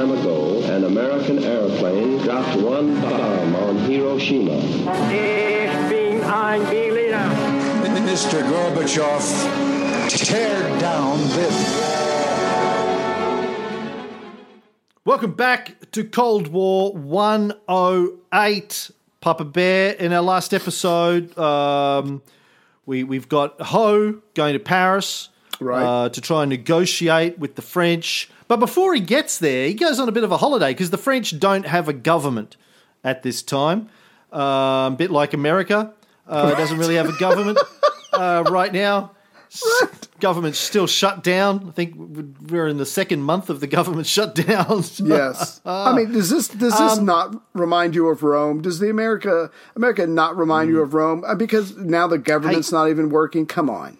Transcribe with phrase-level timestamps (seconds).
[0.00, 4.56] time ago, an American airplane dropped one bomb on Hiroshima.
[5.10, 6.62] Ich bin ein
[8.06, 8.42] Mr.
[8.48, 9.20] Gorbachev,
[10.08, 11.54] tear down this.
[15.04, 18.90] Welcome back to Cold War 108.
[19.20, 22.22] Papa Bear, in our last episode, um,
[22.86, 25.28] we, we've got Ho going to Paris
[25.60, 25.84] Right.
[25.84, 28.30] uh, to try and negotiate with the French.
[28.50, 30.98] But before he gets there, he goes on a bit of a holiday because the
[30.98, 32.56] French don't have a government
[33.04, 33.88] at this time.
[34.32, 35.92] Um, a bit like America,
[36.26, 37.58] uh, doesn't really have a government
[38.12, 39.12] uh, right now.
[39.52, 39.84] S-
[40.18, 41.68] Government's still shut down.
[41.68, 44.82] I think we're in the second month of the government shutdown.
[44.98, 45.60] Yes.
[45.64, 48.62] I mean, does this does this not remind you of Rome?
[48.62, 51.22] Does the America America not remind you of Rome?
[51.24, 53.46] Uh, Because now the government's not even working.
[53.46, 53.96] Come on.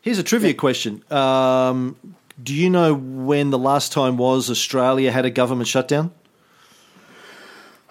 [0.00, 1.04] Here's a trivia question.
[1.12, 1.96] Um,
[2.42, 6.12] do you know when the last time was Australia had a government shutdown?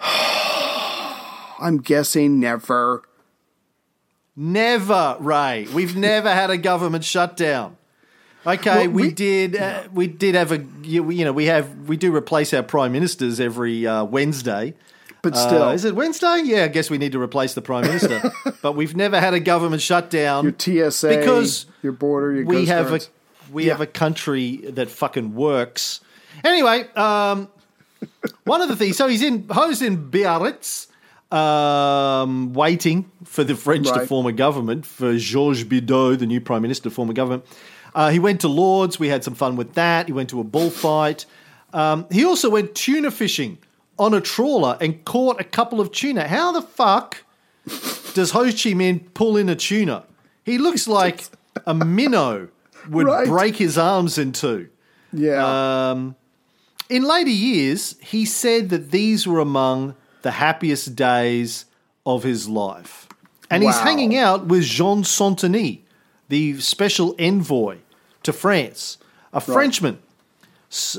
[0.00, 3.02] I'm guessing never.
[4.36, 5.66] Never, Ray.
[5.74, 7.76] We've never had a government shutdown.
[8.46, 9.56] Okay, Well, we, we- did.
[9.56, 10.64] Uh, we did have a.
[10.82, 11.88] You you know, we have.
[11.88, 14.74] We do replace our prime ministers every uh, Wednesday.
[15.20, 16.42] But Uh, still, is it Wednesday?
[16.44, 18.32] Yeah, I guess we need to replace the prime minister.
[18.62, 20.44] but we've never had a government shutdown.
[20.44, 23.10] your TSA, because your border, your we have a Guards.
[23.52, 23.72] We Yeah.
[23.72, 26.00] have a country that fucking works.
[26.44, 27.48] Anyway, um,
[28.44, 28.96] one of the things.
[28.96, 30.86] So he's in Ho's in Biarritz,
[31.32, 36.62] um, waiting for the French to form a government for Georges Bidault, the new prime
[36.62, 37.44] minister, to form a government.
[37.94, 38.98] Uh, he went to Lourdes.
[39.00, 40.06] We had some fun with that.
[40.06, 41.26] He went to a bullfight.
[41.72, 43.58] Um, he also went tuna fishing
[43.98, 46.28] on a trawler and caught a couple of tuna.
[46.28, 47.24] How the fuck
[48.14, 50.04] does Ho Chi Minh pull in a tuna?
[50.44, 51.24] He looks like
[51.66, 52.48] a minnow
[52.88, 53.26] would Right.
[53.26, 54.68] break his arms in two.
[55.12, 55.90] yeah.
[55.90, 56.14] Um,
[56.90, 61.66] in later years, he said that these were among the happiest days
[62.06, 63.06] of his life.
[63.50, 65.80] And he's hanging out with Jean Sainteny,
[66.28, 67.78] the special envoy
[68.22, 68.98] to France,
[69.32, 69.98] a Frenchman.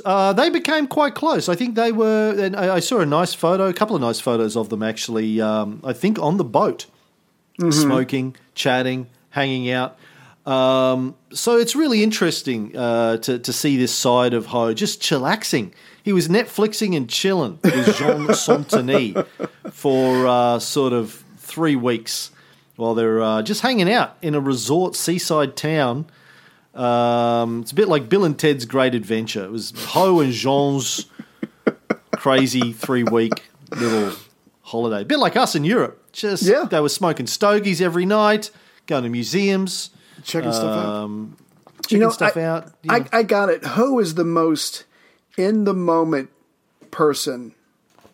[0.03, 1.47] Uh, they became quite close.
[1.50, 4.19] I think they were, and I, I saw a nice photo, a couple of nice
[4.19, 6.88] photos of them actually, um, I think on the boat,
[7.69, 9.97] smoking, chatting, hanging out.
[10.50, 15.72] Um, so it's really interesting uh, to, to see this side of Ho just chillaxing.
[16.04, 19.28] He was Netflixing and chilling with Jean Sainteny
[19.72, 22.32] for uh, sort of three weeks
[22.78, 26.08] while they're uh, just hanging out in a resort seaside town.
[26.74, 29.44] Um, it's a bit like Bill and Ted's Great Adventure.
[29.44, 31.06] It was Ho and Jean's
[32.16, 34.14] crazy three week little
[34.62, 35.02] holiday.
[35.02, 36.12] A bit like us in Europe.
[36.12, 36.64] Just Yeah.
[36.70, 38.50] they were smoking stogies every night,
[38.88, 39.92] going to museums,
[40.24, 40.85] Checking stuff out.
[40.85, 41.38] um,
[41.88, 42.72] checking stuff I, out.
[42.84, 43.07] you I, know.
[43.12, 43.63] I got it.
[43.63, 44.85] Ho is the most
[45.38, 46.30] in the moment
[46.91, 47.53] person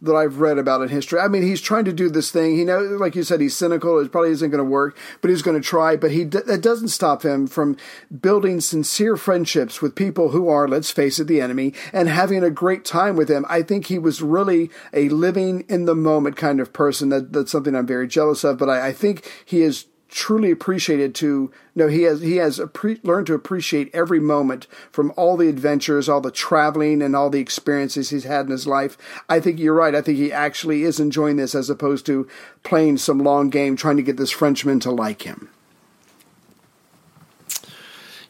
[0.01, 1.19] that I've read about in history.
[1.19, 2.55] I mean, he's trying to do this thing.
[2.55, 3.97] He knows, like you said, he's cynical.
[3.99, 5.95] It probably isn't going to work, but he's going to try.
[5.95, 7.77] But he that doesn't stop him from
[8.22, 12.51] building sincere friendships with people who are, let's face it, the enemy, and having a
[12.51, 13.45] great time with them.
[13.49, 17.09] I think he was really a living in the moment kind of person.
[17.09, 18.57] That that's something I'm very jealous of.
[18.57, 23.03] But I, I think he is truly appreciated to no he has he has appre-
[23.03, 27.39] learned to appreciate every moment from all the adventures all the traveling and all the
[27.39, 30.99] experiences he's had in his life i think you're right i think he actually is
[30.99, 32.27] enjoying this as opposed to
[32.63, 35.49] playing some long game trying to get this frenchman to like him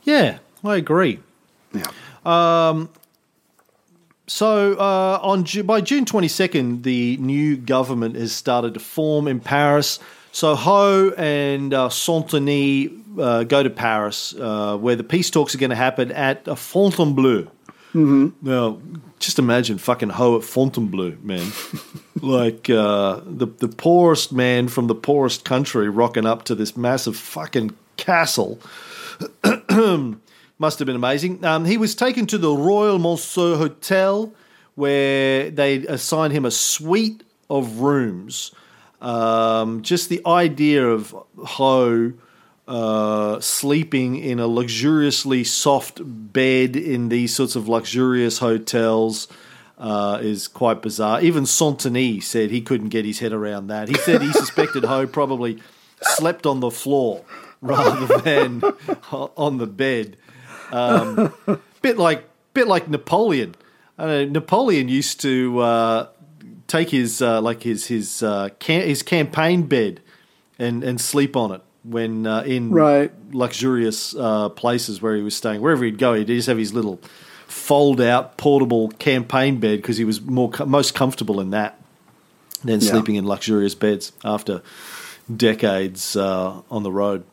[0.06, 1.19] yeah, I agree.
[1.74, 2.86] yeah
[4.28, 10.00] So uh, on by June 22nd, the new government has started to form in Paris.
[10.35, 15.57] So Ho and uh, Sainteny uh, go to Paris, uh, where the peace talks are
[15.57, 17.44] going to happen at uh, Fontainebleau.
[17.94, 18.28] Mm-hmm.
[18.41, 18.81] Now,
[19.18, 21.53] just imagine fucking Ho at Fontainebleau, man.
[22.22, 27.16] like uh, the the poorest man from the poorest country rocking up to this massive
[27.16, 28.59] fucking castle.
[29.69, 31.45] Must have been amazing.
[31.45, 34.33] Um, he was taken to the Royal Monceau Hotel,
[34.75, 38.51] where they assigned him a suite of rooms.
[39.06, 42.13] Um, just the idea of Ho
[42.68, 49.28] uh, sleeping in a luxuriously soft bed in these sorts of luxurious hotels
[49.78, 51.22] uh, is quite bizarre.
[51.22, 53.90] Even Sainteny said he couldn't get his head around that.
[53.90, 55.62] He said he suspected Ho probably
[56.01, 57.24] slept on the floor
[57.62, 58.63] rather than
[59.12, 60.18] on the bed.
[60.72, 61.31] Um,
[61.84, 63.54] bit like bit like Napoleon.
[64.00, 66.08] I know, Napoleon used to uh,
[66.67, 70.01] take his uh, like his his uh, cam- his campaign bed
[70.59, 73.12] and and sleep on it when uh, in Right.
[73.31, 75.62] luxurious uh, places where he was staying.
[75.62, 77.00] Wherever he'd go, he'd just have his little
[77.47, 81.79] fold out portable campaign bed because he was more most comfortable in that
[82.63, 82.89] than Yeah.
[82.91, 84.62] sleeping in luxurious beds after
[85.33, 87.23] decades uh, on the road.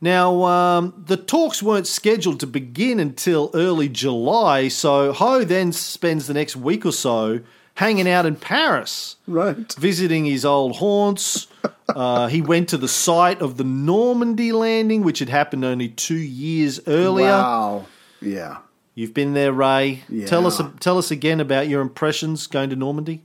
[0.00, 6.26] Now, um, the talks weren't scheduled to begin until early July, so Ho then spends
[6.26, 7.40] the next week or so
[7.76, 9.72] hanging out in Paris, Right.
[9.74, 11.46] visiting his old haunts.
[11.88, 16.16] Uh, he went to the site of the Normandy landing, which had happened only two
[16.16, 17.26] years earlier.
[17.30, 17.86] Wow.
[18.20, 18.58] Yeah.
[18.96, 20.02] You've been there, Ray.
[20.26, 23.22] Tell us tell us again about your impressions going to Normandy.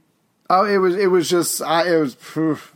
[0.49, 2.15] Oh, it was it was just I it was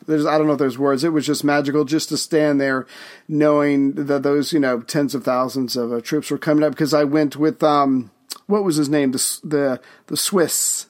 [0.07, 1.03] there's I don't know if there's words.
[1.03, 2.87] It was just magical just to stand there,
[3.27, 6.71] knowing that those you know tens of thousands of uh, troops were coming up.
[6.71, 8.09] Because I went with um
[8.47, 10.87] what was his name the the the Swiss.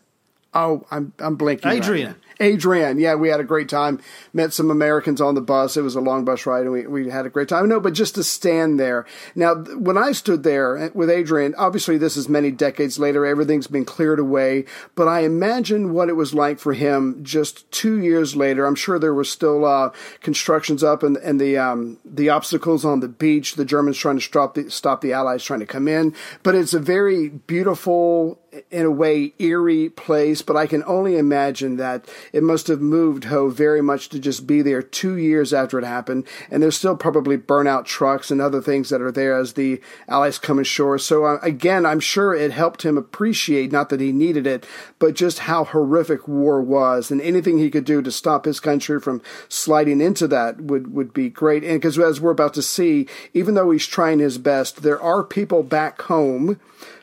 [0.56, 1.72] Oh, I'm I'm blanking.
[1.72, 2.12] Adrian.
[2.12, 2.16] now.
[2.40, 4.00] Adrian, yeah, we had a great time.
[4.34, 5.78] Met some Americans on the bus.
[5.78, 7.70] It was a long bus ride, and we, we had a great time.
[7.70, 9.06] No, but just to stand there.
[9.36, 13.26] Now, when I stood there with Adrian, obviously this is many decades later.
[13.26, 14.66] Everything's been cleared away.
[14.96, 18.66] But I imagine what it was like for him just two years later.
[18.66, 19.92] I'm sure there were still uh,
[20.22, 23.56] constructions up, and and the um, the obstacles on the beach.
[23.56, 26.14] The Germans trying to stop the stop the Allies trying to come in.
[26.44, 28.40] But it's a very beautiful
[28.72, 33.26] in a way eerie place, but I can only imagine that it must have moved
[33.26, 36.96] Ho very much to just be there two years after it happened, and there's still
[36.96, 40.98] probably burnout trucks and other things that are there as the Allies come ashore.
[40.98, 44.66] So uh, again, I'm sure it helped him appreciate not that he needed it,
[45.00, 49.00] but just how horrific war was, and anything he could do to stop his country
[49.00, 51.64] from sliding into that would would be great.
[51.64, 55.24] And because as we're about to see, even though he's trying his best, there are
[55.24, 56.60] people back home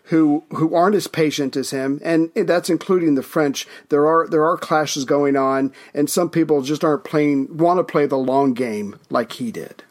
[0.06, 3.66] who who aren't as patient as him, and that's including the French.
[3.88, 7.84] There are there are clashes going on, and some people just aren't playing want to
[7.84, 9.82] play the long game like he did.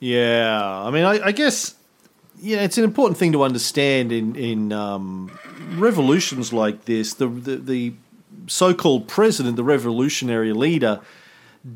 [0.00, 1.74] Yeah, I mean, I, I guess
[2.40, 5.30] yeah, it's an important thing to understand in in um,
[5.76, 7.14] revolutions like this.
[7.14, 7.92] The, the the
[8.46, 11.00] so-called president, the revolutionary leader,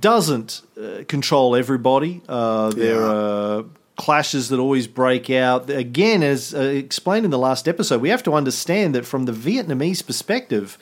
[0.00, 2.20] doesn't uh, control everybody.
[2.28, 3.12] Uh, there Yeah.
[3.12, 3.64] are
[3.98, 5.68] clashes that always break out.
[5.68, 9.32] Again, as uh, explained in the last episode, we have to understand that from the
[9.32, 10.78] Vietnamese perspective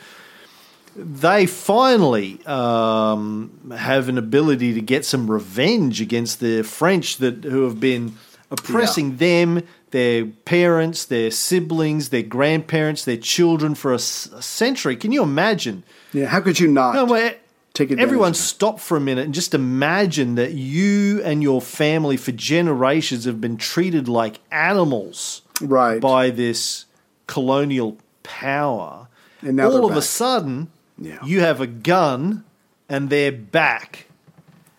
[0.99, 7.65] they finally um, have an ability to get some revenge against the French that who
[7.65, 8.17] have been
[8.51, 14.97] oppressing them, their parents, their siblings, their grandparents, their children for a century.
[14.97, 15.85] Can you imagine?
[16.13, 16.95] Yeah, how could you not?
[16.95, 17.35] No,
[17.76, 22.17] Take advantage everyone stop for a minute and just imagine that you and your family
[22.17, 26.00] for generations have been treated like animals right?
[26.00, 26.87] by this
[27.26, 29.08] colonial power.
[29.43, 30.69] And now all of a sudden,
[30.99, 31.19] Yeah.
[31.23, 32.44] you have a gun
[32.88, 34.06] and they're back.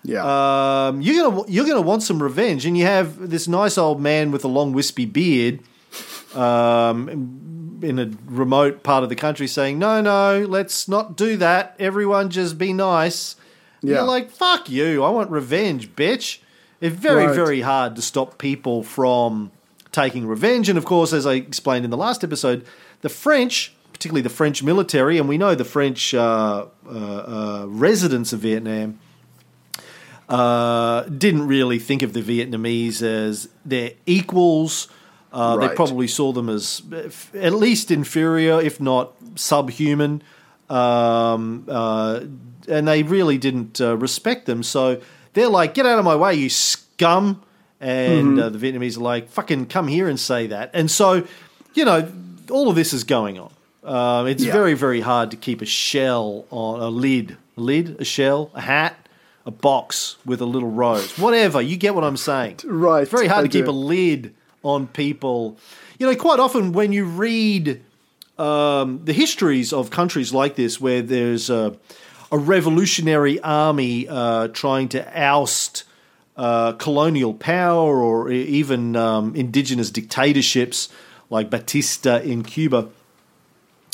[0.04, 0.24] yeah,
[0.88, 4.32] Um, you're gonna you're gonna want some revenge, and you have this nice old man
[4.32, 5.60] with a long wispy beard,
[6.34, 11.76] um, in a remote part of the country, saying, "No, no, let's not do that.
[11.80, 13.36] Everyone, just be nice."
[13.82, 13.96] Yeah.
[13.96, 15.04] You're like, "Fuck you!
[15.04, 16.40] I want revenge, bitch."
[16.82, 17.36] It's very Right.
[17.36, 19.52] very hard to stop people from
[19.92, 22.66] taking revenge, and of course, as I explained in the last episode,
[23.02, 23.74] the French.
[23.94, 29.00] Particularly the French military, and we know the French uh, uh, uh, residents of Vietnam
[30.30, 34.88] uh, didn't really think of the Vietnamese as their equals.
[35.32, 36.82] Uh, They probably saw them as
[37.34, 40.22] at least inferior, if not subhuman.
[40.70, 42.22] Um, uh,
[42.68, 44.64] and they really didn't uh, respect them.
[44.64, 45.02] So
[45.34, 47.42] they're like, get out of my way, you scum.
[47.80, 50.72] And uh, the Vietnamese are like, fucking come here and say that.
[50.74, 51.26] And so,
[51.74, 52.12] you know,
[52.50, 53.52] all of this is going on.
[53.84, 54.52] Um, it's Yeah.
[54.54, 58.62] very, very hard to keep a shell on a lid, a lid, a shell, a
[58.62, 59.08] hat,
[59.46, 61.62] a box with a little rose, whatever.
[61.62, 64.88] You get what I'm saying, Right, It's very hard I to keep a lid on
[64.88, 65.58] people.
[66.00, 67.82] You know, quite often when you read
[68.38, 71.76] um, the histories of countries like this, where there's a,
[72.32, 75.84] a revolutionary army uh, trying to oust
[76.36, 80.90] uh, colonial power or even um, indigenous dictatorships
[81.30, 82.90] like Batista in Cuba,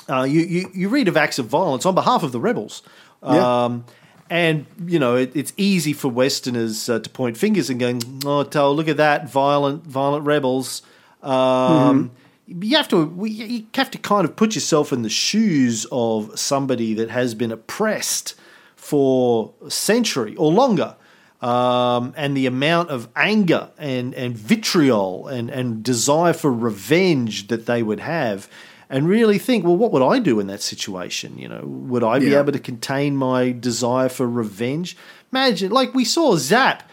[0.09, 2.83] uh, you, you, you read of acts of violence on behalf of the rebels.
[3.23, 3.65] Yeah.
[3.65, 3.85] Um,
[4.33, 8.43] and, you know, it, it's easy for Westerners uh, to point fingers and going, oh,
[8.43, 10.81] tell, look at that, violent, violent rebels.
[11.21, 12.11] Um,
[12.47, 16.37] You have to we- you have to kind of put yourself in the shoes of
[16.37, 18.35] somebody that has been oppressed
[18.75, 20.95] for a century or longer.
[21.41, 27.65] Um, and the amount of anger and, and vitriol and, and desire for revenge that
[27.65, 28.47] they would have,
[28.93, 31.37] and really think, well, what would I do in that situation?
[31.37, 32.39] You know, would I be Yeah.
[32.39, 34.95] able to contain my desire for revenge?
[35.31, 36.89] Imagine, like we saw Zap,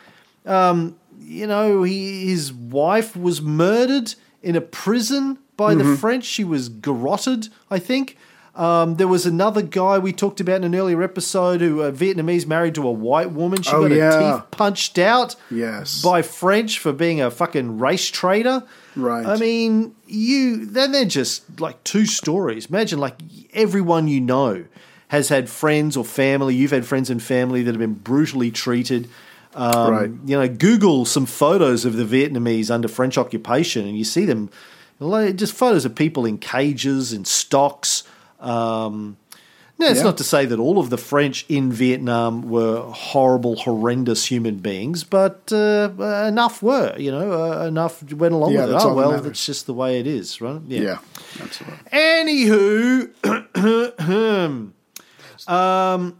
[0.46, 6.24] um, you know, he, his wife was murdered in a prison by the French.
[6.24, 8.16] She was garroted, I think.
[8.56, 12.46] Um, there was another guy we talked about in an earlier episode who a Vietnamese
[12.46, 13.62] married to a white woman.
[13.62, 14.10] She Oh, got yeah.
[14.12, 16.02] her teeth punched out Yes.
[16.02, 18.64] by French for being a fucking race traitor.
[18.96, 19.24] Right.
[19.24, 22.66] I mean, you then they're just like two stories.
[22.66, 23.16] Imagine like
[23.52, 24.64] everyone you know
[25.08, 26.54] has had friends or family.
[26.54, 29.08] You've had friends and family that have been brutally treated.
[29.54, 30.10] Um, Right.
[30.24, 34.50] You know, Google some photos of the Vietnamese under French occupation, and you see them
[35.00, 38.04] just photos of people in cages and stocks.
[38.38, 39.16] Um,
[39.80, 40.04] now, it's Yeah.
[40.04, 45.02] not to say that all of the French in Vietnam were horrible, horrendous human beings,
[45.04, 45.90] but uh,
[46.28, 48.76] enough were, you know, uh, enough went along Yeah, with it.
[48.80, 49.26] Oh, that well, matters.
[49.26, 50.60] that's just the way it is, right?
[50.68, 50.98] Yeah,
[51.40, 51.78] absolutely.
[51.92, 53.10] Anywho,
[55.48, 56.16] um,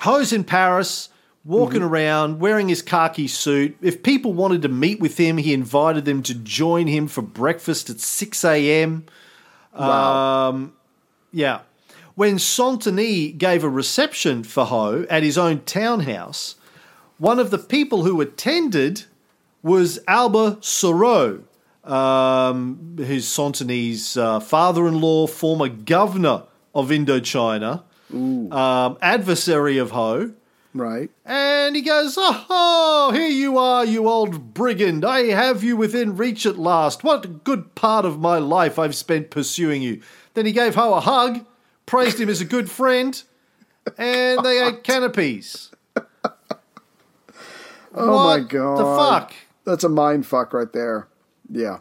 [0.00, 1.08] Ho's in Paris,
[1.44, 1.88] walking Mm-hmm.
[1.88, 3.76] around, wearing his khaki suit.
[3.82, 7.88] If people wanted to meet with him, he invited them to join him for breakfast
[7.90, 9.04] at 6 a.m.
[9.78, 10.48] Wow.
[10.50, 10.72] Um,
[11.32, 11.60] yeah.
[12.18, 16.56] When Sainteny gave a reception for Ho at his own townhouse,
[17.18, 19.04] one of the people who attended
[19.62, 21.44] was Albert Sarraut,
[21.84, 26.42] um, who's Sainteny's uh, father-in-law, former governor
[26.74, 30.32] of Indochina, um, adversary of Ho.
[30.74, 31.10] right.
[31.24, 35.04] And he goes, Oh, here you are, you old brigand.
[35.04, 37.04] I have you within reach at last.
[37.04, 40.02] What a good part of my life I've spent pursuing you.
[40.34, 41.46] Then he gave Ho a hug,
[41.88, 43.20] praised him as a good friend,
[43.96, 45.70] and they ate canopies.
[47.94, 48.78] Oh What my god.
[48.78, 49.34] The fuck?
[49.64, 51.08] That's a mind fuck right there.
[51.50, 51.78] Yeah.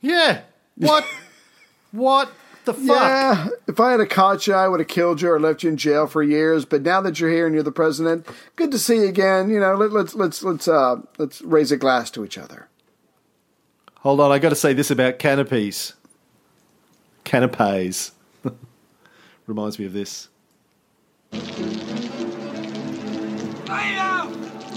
[0.00, 0.42] Yeah.
[0.76, 1.04] What?
[1.90, 2.30] what
[2.64, 2.86] the fuck?
[2.86, 3.48] Yeah.
[3.66, 6.06] If I had caught you, I would have killed you or left you in jail
[6.06, 6.64] for years.
[6.64, 9.50] But now that you're here and you're the president, good to see you again.
[9.50, 12.68] You know, let, let's let's let's uh let's raise a glass to each other.
[14.00, 15.94] Hold on, I got to say this about canopies.
[17.24, 18.12] Canapes.
[19.46, 20.28] Reminds me of this.
[21.32, 21.40] Reno!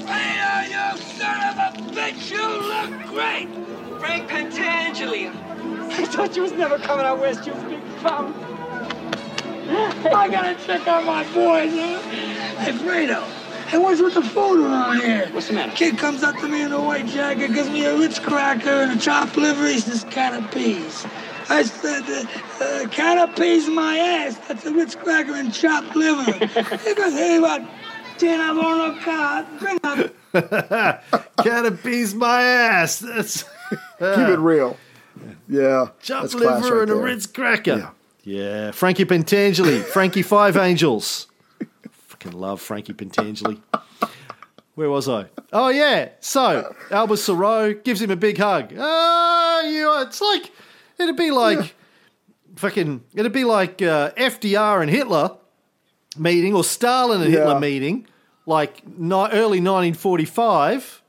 [0.06, 2.30] Reno, you son of a bitch!
[2.30, 3.48] You look great!
[4.00, 5.30] Frank Pentangeli.
[5.92, 8.34] I thought you was never coming out west, you big bum.
[9.70, 12.00] I gotta check on my boys, huh?
[12.60, 13.24] Hey, Fredo.
[13.68, 15.30] Hey, what's with the food around here?
[15.32, 15.72] What's the matter?
[15.76, 18.92] Kid comes up to me in a white jacket, gives me a Ritz cracker and
[18.92, 19.68] a chopped liver.
[19.68, 21.06] He says, can of peas.
[21.50, 24.38] I said, uh, uh, can of peas my ass.
[24.48, 26.32] That's a Ritz cracker and chopped liver.
[26.77, 27.63] he goes, hey, what?
[28.18, 29.46] Tina Bono car.
[29.60, 30.13] Bring up.
[31.44, 33.00] Canopies my ass.
[33.00, 34.77] That's Keep it real.
[35.48, 35.88] Yeah.
[36.01, 36.96] chopped liver right and a.
[36.96, 37.77] Ritz cracker.
[37.77, 37.89] Yeah.
[38.24, 41.27] Yeah, Frankie Pentangeli, Frankie Five Angels.
[41.89, 43.60] Fucking love Frankie Pentangeli.
[44.75, 45.25] Where was I?
[45.51, 46.10] Oh yeah.
[46.20, 48.74] So Albert Sarraut gives him a big hug.
[48.77, 50.01] Ah, you.
[50.01, 50.51] It's like
[51.00, 51.75] it'd be like
[52.56, 53.03] fucking.
[53.15, 55.38] It'd be like uh, FDR and Hitler
[56.18, 57.39] meeting, or Stalin and Yeah.
[57.39, 58.08] Hitler meeting,
[58.46, 61.01] like ni- early 1945,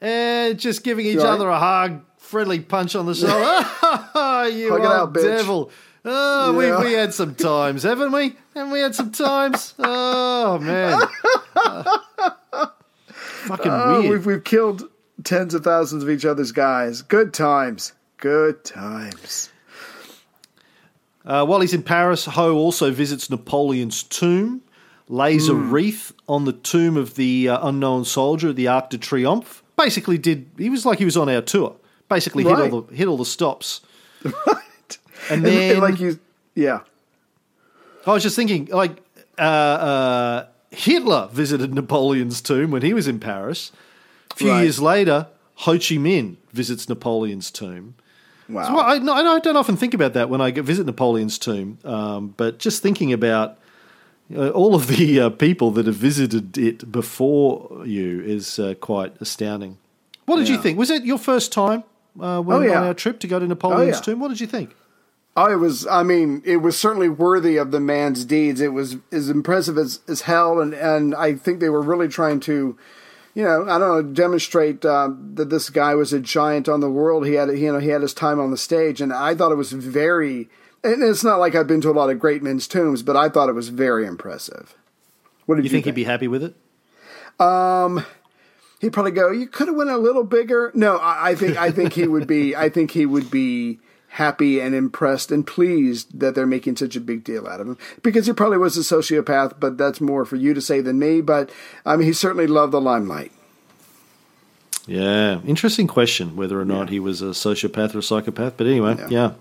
[0.00, 1.26] and just giving each Right.
[1.26, 3.34] other a hug, friendly punch on the shoulder.
[4.56, 5.70] you Hug old out, devil.
[6.04, 6.78] Oh, Yeah.
[6.80, 8.36] we, we had some times, haven't we?
[8.54, 9.72] Haven't we had some times?
[9.78, 11.00] Oh, man.
[11.56, 11.96] Uh,
[13.12, 14.10] fucking Oh, weird.
[14.10, 14.84] we've we've killed
[15.22, 17.00] tens of thousands of each other's guys.
[17.02, 17.92] Good times.
[18.24, 19.50] Good times.
[21.26, 24.62] Uh, while he's in Paris, Ho also visits Napoleon's tomb,
[25.10, 28.96] lays a wreath on the tomb of the uh, unknown soldier at the Arc de
[28.96, 29.62] Triomphe.
[29.76, 31.76] Basically, did he was like he was on our tour.
[32.08, 33.82] Basically, hit all the hit all the stops.
[34.24, 34.98] Right.
[35.28, 36.18] And And, then and like you,
[36.54, 36.80] yeah.
[38.06, 39.02] I was just thinking, like
[39.38, 43.70] uh, uh, Hitler visited Napoleon's tomb when he was in Paris.
[44.30, 44.62] A few Right.
[44.62, 45.26] years later,
[45.56, 47.96] Ho Chi Minh visits Napoleon's tomb.
[48.48, 48.64] Wow.
[48.64, 52.34] So I, no, I don't often think about that when I visit Napoleon's tomb, um,
[52.36, 53.58] but just thinking about
[54.34, 59.14] uh, all of the uh, people that have visited it before you is uh, quite
[59.20, 59.78] astounding.
[60.26, 60.78] What did you think?
[60.78, 61.84] Was it your first time
[62.20, 62.80] uh, when, Oh, yeah.
[62.80, 64.02] on our trip to go to Napoleon's yeah.
[64.02, 64.20] tomb?
[64.20, 64.74] What did you think?
[65.36, 65.86] Oh, it was.
[65.86, 68.60] I mean, it was certainly worthy of the man's deeds.
[68.60, 72.38] It was as impressive as, as hell, and and I think they were really trying
[72.40, 72.78] to,
[73.34, 76.90] you know, I don't know, demonstrate uh, that this guy was a giant on the
[76.90, 77.26] world.
[77.26, 79.56] He had, you know, he had his time on the stage, and I thought it
[79.56, 80.48] was very.
[80.82, 83.28] And it's not like I've been to a lot of great men's tombs, but I
[83.28, 84.74] thought it was very impressive.
[85.46, 86.54] What did You you, think he'd be happy with it?
[87.40, 88.04] Um,
[88.84, 91.70] He'd probably go, "You could have went a little bigger." No, I, I think I
[91.70, 92.54] think he would be.
[92.54, 93.78] I think he would be
[94.14, 97.78] happy and impressed and pleased that they're making such a big deal out of him
[98.02, 99.54] because he probably was a sociopath.
[99.58, 101.20] But that's more for you to say than me.
[101.20, 101.50] But
[101.84, 103.32] I mean, he certainly loved the limelight.
[104.86, 108.56] Yeah, interesting question whether or not he was a sociopath or a psychopath.
[108.56, 109.32] But anyway, yeah.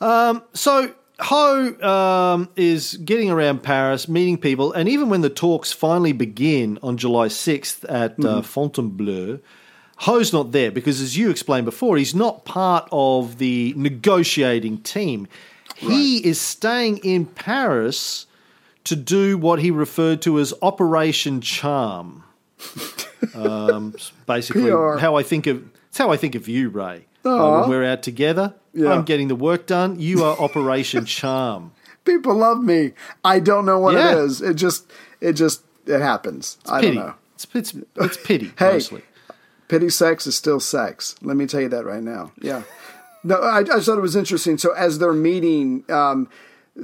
[0.00, 5.72] Um, so Ho um, is getting around Paris, meeting people, and even when the talks
[5.72, 9.40] finally begin on July 6th at uh, Fontainebleau,
[10.00, 15.26] Ho's not there because, as you explained before, he's not part of the negotiating team.
[15.76, 18.26] He is staying in Paris
[18.84, 22.24] to do what he referred to as Operation Charm.
[23.34, 23.94] um,
[24.26, 24.96] basically, PR.
[24.98, 27.06] how I think of it's how I think of you, Ray.
[27.24, 28.92] Uh, when we're out together, Yeah.
[28.92, 29.98] I'm getting the work done.
[29.98, 31.72] You are Operation Charm.
[32.04, 32.92] People love me.
[33.24, 34.12] I don't know what Yeah.
[34.12, 34.40] it is.
[34.40, 34.88] It just,
[35.20, 36.56] it just, it happens.
[36.68, 36.94] I Pity.
[36.96, 37.14] don't know.
[37.34, 38.72] It's, it's, it's pity Hey.
[38.74, 39.02] mostly.
[39.68, 41.16] Pity sex is still sex.
[41.22, 42.32] Let me tell you that right now.
[42.40, 42.62] Yeah.
[43.24, 44.58] No, I, I thought it was interesting.
[44.58, 46.28] So as they're meeting, um,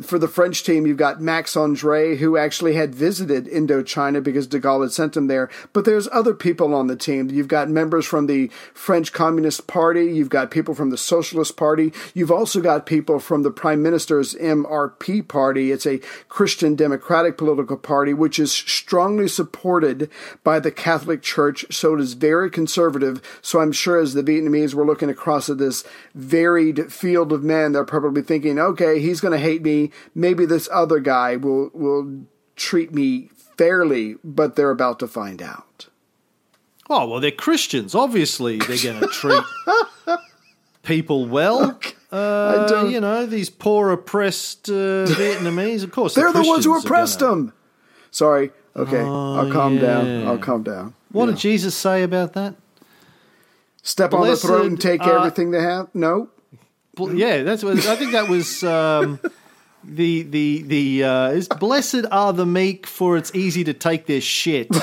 [0.01, 4.59] for the French team, you've got Max Andre, who actually had visited Indochina because de
[4.59, 5.51] Gaulle had sent him there.
[5.75, 7.29] But there's other people on the team.
[7.31, 10.07] You've got members from the French Communist Party.
[10.07, 11.93] You've got people from the Socialist Party.
[12.15, 15.71] You've also got people from the Prime Minister's MRP party.
[15.71, 20.11] It's a Christian Democratic political party, which is strongly supported
[20.43, 21.67] by the Catholic Church.
[21.71, 23.21] So it is very conservative.
[23.43, 25.85] So I'm sure as the Vietnamese were looking across at this
[26.15, 29.82] varied field of men, they're probably thinking, okay, he's going to hate me.
[30.15, 32.23] Maybe this other guy will, will
[32.55, 35.89] treat me fairly, but they're about to find out.
[36.91, 37.95] Oh well, they're Christians.
[37.95, 39.43] Obviously, they're going to treat
[40.83, 41.79] people well.
[42.11, 44.73] Uh, don't- you know, these poor oppressed uh,
[45.17, 45.83] Vietnamese.
[45.85, 47.53] Of course, They're the ones who oppressed gonna- them.
[48.11, 48.51] Sorry.
[48.77, 49.01] Okay.
[49.01, 50.27] I'll calm down.
[50.27, 50.95] I'll calm down.
[51.11, 51.33] What Yeah.
[51.33, 52.55] did Jesus say about that?
[53.83, 55.89] Step on the Blessed throat and take are- everything they have?
[55.95, 56.29] No.
[56.99, 57.65] Yeah, that's.
[57.65, 59.19] What, I think that was um,
[59.85, 61.05] the the the.
[61.05, 64.69] Uh, is blessed are the meek, for it's easy to take their shit.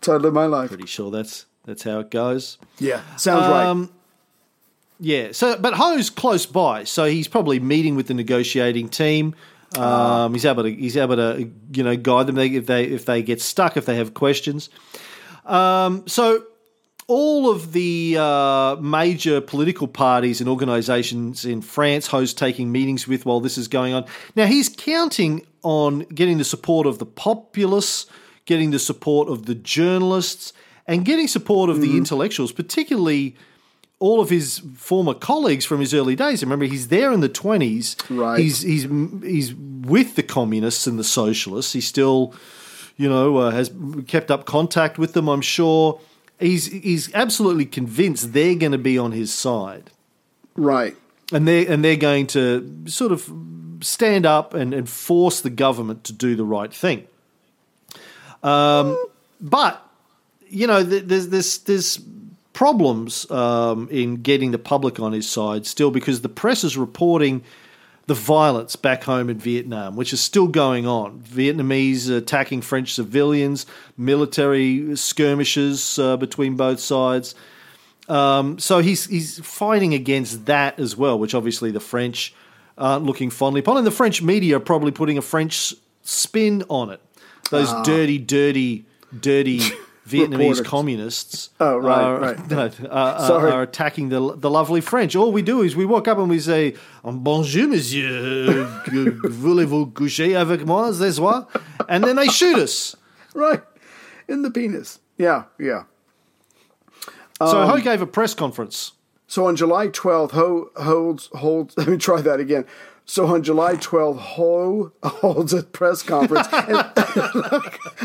[0.00, 0.68] Totally my life.
[0.68, 2.58] Pretty sure that's that's how it goes.
[2.78, 3.00] Yeah.
[3.16, 3.66] Sounds right.
[3.66, 3.90] Um,
[5.00, 5.32] Yeah.
[5.32, 9.34] So, but Ho's close by, so he's probably meeting with the negotiating team.
[9.76, 13.22] Um, he's able to he's able to you know guide them if they if they
[13.22, 14.70] get stuck if they have questions.
[15.44, 16.44] Um, so
[17.08, 23.24] all of the uh, major political parties and organisations in France, Ho's taking meetings with
[23.24, 24.04] while this is going on.
[24.34, 28.06] Now he's counting on getting the support of the populace,
[28.44, 30.52] getting the support of the journalists,
[30.86, 33.36] and getting support of the intellectuals, particularly
[33.98, 36.42] all of his former colleagues from his early days.
[36.42, 37.96] Remember, he's there in the twenties.
[38.10, 38.38] Right.
[38.38, 38.82] He's he's
[39.22, 41.72] he's with the communists and the socialists.
[41.72, 42.34] He still,
[42.96, 43.72] you know, uh, has
[44.06, 45.28] kept up contact with them.
[45.28, 46.00] I'm sure.
[46.38, 49.90] He's he's absolutely convinced they're going to be on his side,
[50.54, 50.94] right.
[51.32, 53.32] and they and they're going to sort of
[53.80, 57.06] stand up and, and force the government to do the right thing.
[58.42, 58.96] Um,
[59.40, 59.82] but
[60.48, 62.00] you know, there's there's there's
[62.52, 67.44] problems um, in getting the public on his side still because the press is reporting
[68.06, 71.20] the violence back home in Vietnam, which is still going on.
[71.20, 73.66] Vietnamese attacking French civilians,
[73.96, 77.34] military skirmishes uh, between both sides.
[78.08, 82.32] Um, so he's he's fighting against that as well, which obviously the French
[82.78, 86.90] aren't looking fondly upon, and the French media are probably putting a French spin on
[86.90, 87.00] it.
[87.50, 87.82] Those Ah.
[87.82, 88.84] dirty, dirty,
[89.18, 89.60] dirty
[90.08, 90.60] Vietnamese Reporters.
[90.60, 91.50] communists.
[91.60, 92.50] Oh, right, are, right.
[92.50, 95.16] no, are, are attacking the the lovely French.
[95.16, 98.64] All we do is we walk up and we say, "Bonjour, monsieur.
[99.24, 101.46] Voulez-vous coucher avec moi ce soir?"
[101.88, 102.94] And then they shoot us.
[103.34, 103.62] Right.
[104.28, 104.98] In the penis.
[105.18, 105.44] Yeah.
[105.58, 105.84] Yeah.
[107.38, 108.92] So Um, Ho gave a press conference.
[109.28, 111.76] So on July 12th, Ho holds holds.
[111.76, 112.64] Let me try that again.
[113.04, 116.48] So on July 12th, Ho holds a press conference.
[116.52, 116.76] and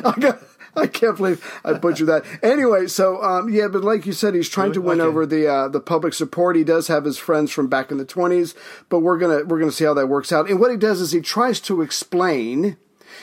[0.05, 0.39] I, got,
[0.75, 2.23] I can't believe I butchered that.
[2.41, 5.07] Anyway, so um, yeah, but like you said, he's trying to win Okay.
[5.07, 6.55] over the uh, the public support.
[6.55, 8.55] He does have his friends from back in the 20s,
[8.89, 10.49] but we're gonna we're gonna see how that works out.
[10.49, 12.77] And what he does is he tries to explain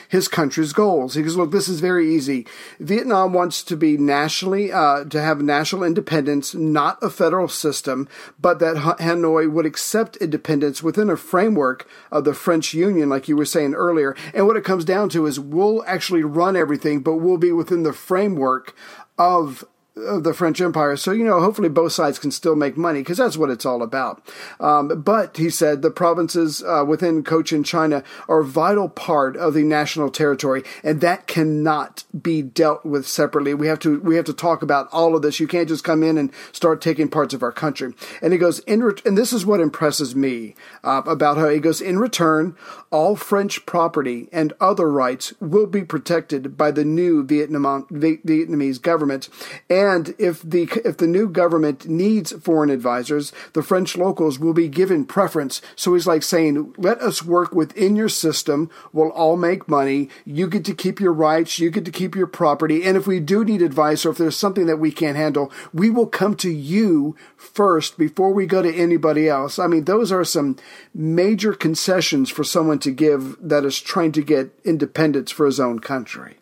[0.09, 1.13] his country's goals.
[1.13, 2.45] He goes, look, this is very easy.
[2.79, 8.09] Vietnam wants to be nationally, uh, to have national independence, not a federal system,
[8.41, 13.37] but that Hanoi would accept independence within a framework of the French Union, like you
[13.37, 14.15] were saying earlier.
[14.33, 17.83] And what it comes down to is we'll actually run everything, but we'll be within
[17.83, 18.75] the framework
[19.19, 19.63] of
[19.95, 20.95] of the French Empire.
[20.95, 23.81] So, you know, hopefully both sides can still make money because that's what it's all
[23.81, 24.21] about.
[24.59, 29.53] Um, but he said the provinces uh, within Cochin China are a vital part of
[29.53, 33.53] the national territory, and that cannot be dealt with separately.
[33.53, 35.39] We have to we have to talk about all of this.
[35.39, 37.93] You can't just come in and start taking parts of our country.
[38.21, 41.81] And he goes in, and this is what impresses me uh, about how he goes
[41.81, 42.55] in return.
[42.91, 49.29] All French property and other rights will be protected by the new Vietnam, Vietnamese government.
[49.69, 49.78] And
[50.17, 55.05] if the, if the new government needs foreign advisors, the French locals will be given
[55.05, 55.61] preference.
[55.75, 58.69] So he's like saying, let us work within your system.
[58.91, 60.09] We'll all make money.
[60.25, 61.59] You get to keep your rights.
[61.59, 62.83] You get to keep your property.
[62.83, 65.89] And if we do need advice or if there's something that we can't handle, we
[65.89, 69.59] will come to you first before we go to anybody else.
[69.59, 70.57] I mean, those are some
[70.93, 75.79] major concessions for someone to give that is trying to get independence for his own
[75.79, 76.37] country.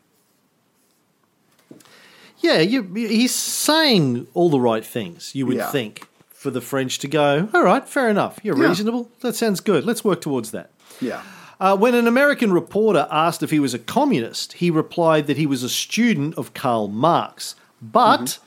[2.40, 5.72] Yeah, you, he's saying all the right things, you would Yeah.
[5.72, 8.40] think, for the French to go, all right, fair enough.
[8.44, 8.68] You're Yeah.
[8.70, 9.10] reasonable.
[9.22, 9.86] That sounds good.
[9.86, 10.70] Let's work towards that.
[11.02, 11.22] Yeah.
[11.60, 15.48] Uh, when an American reporter asked if he was a communist, he replied that he
[15.48, 17.56] was a student of Karl Marx.
[17.82, 18.38] But,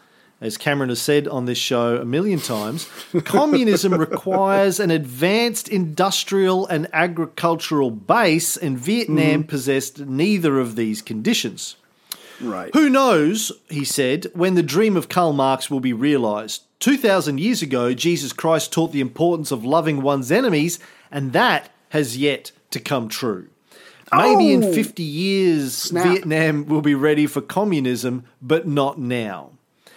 [0.41, 2.89] as Cameron has said on this show a million times,
[3.25, 11.75] communism requires an advanced industrial and agricultural base, and Vietnam possessed neither of these conditions.
[12.41, 12.71] Right.
[12.75, 16.63] Who knows, he said, when the dream of Karl Marx will be realized.
[16.81, 20.79] 2,000 years ago, Jesus Christ taught the importance of loving one's enemies,
[21.11, 23.49] and that has yet to come true.
[24.13, 24.73] Maybe in Oh!
[24.73, 26.05] 50 years, Snap.
[26.05, 29.51] Vietnam will be ready for communism, but not now.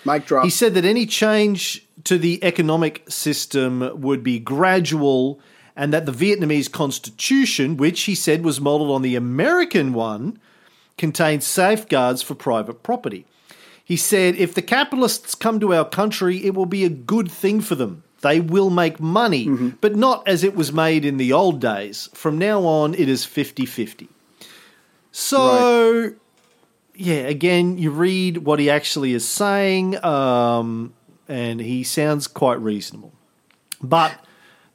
[0.05, 0.43] Mic drop.
[0.43, 5.39] He said that any change to the economic system would be gradual
[5.75, 10.39] and that the Vietnamese constitution, which he said was modeled on the American one,
[10.97, 13.25] contained safeguards for private property.
[13.83, 17.61] He said if the capitalists come to our country, it will be a good thing
[17.61, 18.03] for them.
[18.21, 19.45] They will make money,
[19.81, 22.09] but not as it was made in the old days.
[22.13, 24.07] From now on, it is 50 50.
[25.11, 26.13] So,
[26.95, 30.93] yeah, again, you read what he actually is saying, um,
[31.27, 33.11] and he sounds quite reasonable.
[33.81, 34.17] But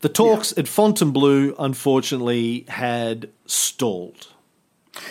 [0.01, 4.29] the talks at Fontainebleau, unfortunately, had stalled.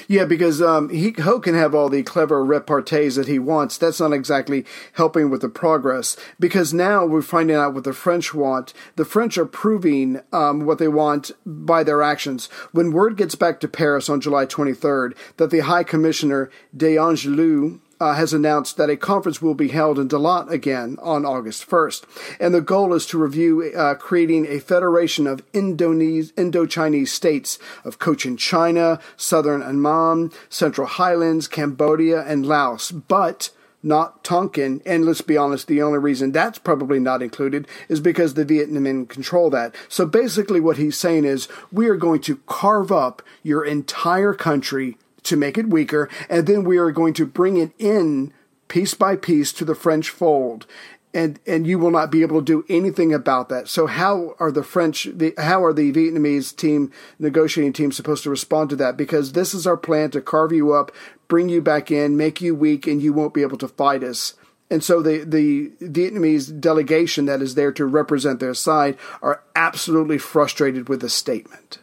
[0.07, 3.77] Yeah, because um, he Ho can have all the clever repartees that he wants.
[3.77, 6.17] That's not exactly helping with the progress.
[6.39, 8.73] Because now we're finding out what the French want.
[8.95, 12.47] The French are proving um, what they want by their actions.
[12.71, 18.13] When word gets back to Paris on July 23rd that the High Commissioner D'Argenlieu uh,
[18.13, 22.03] has announced that a conference will be held in Dalat again on August 1st.
[22.39, 27.99] And the goal is to review uh, creating a federation of Indones- Indo-Chinese states of
[27.99, 32.91] Cochin China, Southern Annam, Central Highlands, Cambodia, and Laos.
[32.91, 33.51] But
[33.83, 34.81] not Tonkin.
[34.85, 39.07] And let's be honest, the only reason that's probably not included is because the Vietnamese
[39.09, 39.75] control that.
[39.87, 44.97] So basically, what he's saying is we are going to carve up your entire country
[45.27, 48.33] to make it weaker, and then we are going to bring it in
[48.67, 50.65] piece by piece to the French fold.
[51.13, 53.67] And, and you will not be able to do anything about that.
[53.69, 58.29] So how are the French, the, how are the Vietnamese team, negotiating team supposed to
[58.29, 58.97] respond to that?
[58.97, 60.91] Because this is our plan to carve you up,
[61.27, 64.35] bring you back in, make you weak, and you won't be able to fight us.
[64.69, 70.19] And so the, the Vietnamese delegation that is there to represent their side are absolutely
[70.19, 71.79] frustrated with the statement.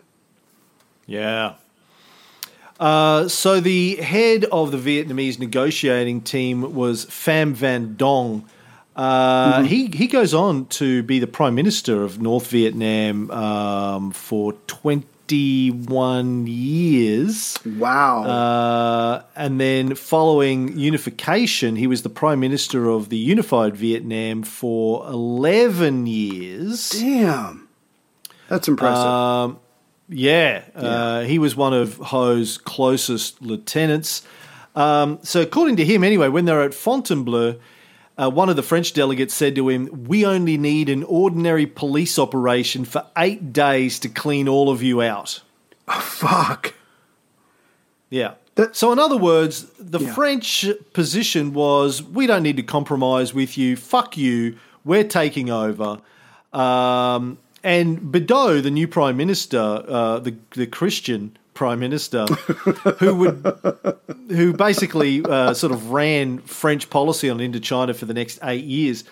[1.07, 1.55] Yeah.
[2.81, 8.49] Uh, so the head of the Vietnamese negotiating team was Pham Van Dong.
[8.97, 14.53] Uh, He he goes on to be the prime minister of North Vietnam um, for
[14.67, 17.59] twenty one years.
[17.65, 18.25] Wow.
[18.25, 25.07] Uh, and then following unification, he was the prime minister of the unified Vietnam for
[25.07, 26.91] 11 years.
[26.91, 27.69] Damn.
[28.49, 29.07] That's impressive.
[29.07, 29.59] Um,
[30.09, 34.23] yeah, uh, he was one of Ho's closest lieutenants.
[34.75, 37.57] Um, so, according to him, anyway, when they were at Fontainebleau,
[38.17, 42.19] uh, one of the French delegates said to him, We only need an ordinary police
[42.19, 45.41] operation for eight days to clean all of you out.
[45.89, 46.75] Fuck.
[48.11, 48.35] Yeah.
[48.57, 50.15] That- so, in other words, the Yeah.
[50.15, 53.77] French position was we don't need to compromise with you.
[53.77, 54.57] Fuck you.
[54.85, 55.99] We're taking over.
[56.53, 62.27] Um, and Bidault, the new prime minister, uh, the the Christian prime minister,
[62.99, 63.99] who would
[64.29, 69.05] who basically uh, sort of ran French policy on Indochina for the next eight years.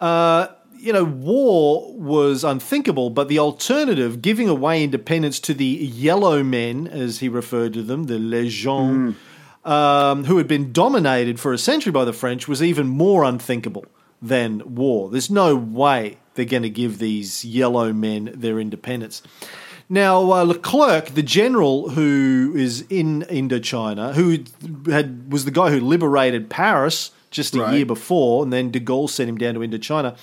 [0.00, 6.42] Uh, you know, war was unthinkable, but the alternative, giving away independence to the yellow
[6.42, 9.16] men, as he referred to them, the les gens,
[9.64, 13.86] um, who had been dominated for a century by the French, was even more unthinkable
[14.22, 15.10] than war.
[15.10, 19.20] There's no way they're going to give these yellow men their independence.
[19.90, 24.44] Now, uh, Leclerc, the general who is in Indochina, who
[24.90, 27.74] had was the guy who liberated Paris just a Right.
[27.76, 30.16] year before, and then de Gaulle sent him down to Indochina.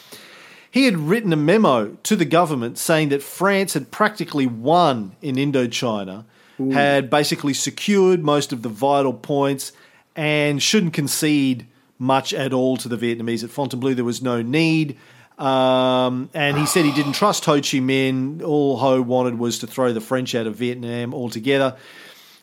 [0.72, 5.36] He had written a memo to the government saying that France had practically won in
[5.36, 6.24] Indochina,
[6.72, 9.72] had basically secured most of the vital points,
[10.16, 11.66] and shouldn't concede
[11.98, 13.44] much at all to the Vietnamese.
[13.44, 14.96] At Fontainebleau, there was no need.
[15.38, 18.42] Um, and he said he didn't trust Ho Chi Minh.
[18.42, 21.76] All Ho wanted was to throw the French out of Vietnam altogether.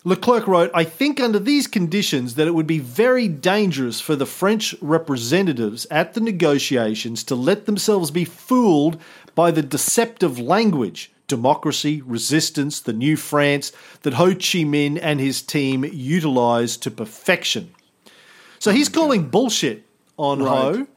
[0.05, 4.25] Leclerc wrote, I think under these conditions that it would be very dangerous for the
[4.25, 9.01] French representatives at the negotiations to let themselves be fooled
[9.33, 15.41] by the deceptive language, democracy, resistance, the new France that Ho Chi Minh and his
[15.41, 17.73] team utilised to perfection.
[18.59, 19.85] So he's calling bullshit
[20.17, 20.75] on Right.
[20.75, 20.87] Ho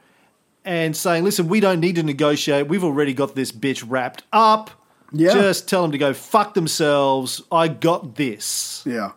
[0.67, 2.67] and saying, listen, we don't need to negotiate.
[2.67, 4.69] We've already got this bitch wrapped up.
[5.13, 5.31] Yeah.
[5.31, 7.41] Just tell them to go fuck themselves.
[7.49, 8.83] I got this.
[8.85, 9.11] Yeah.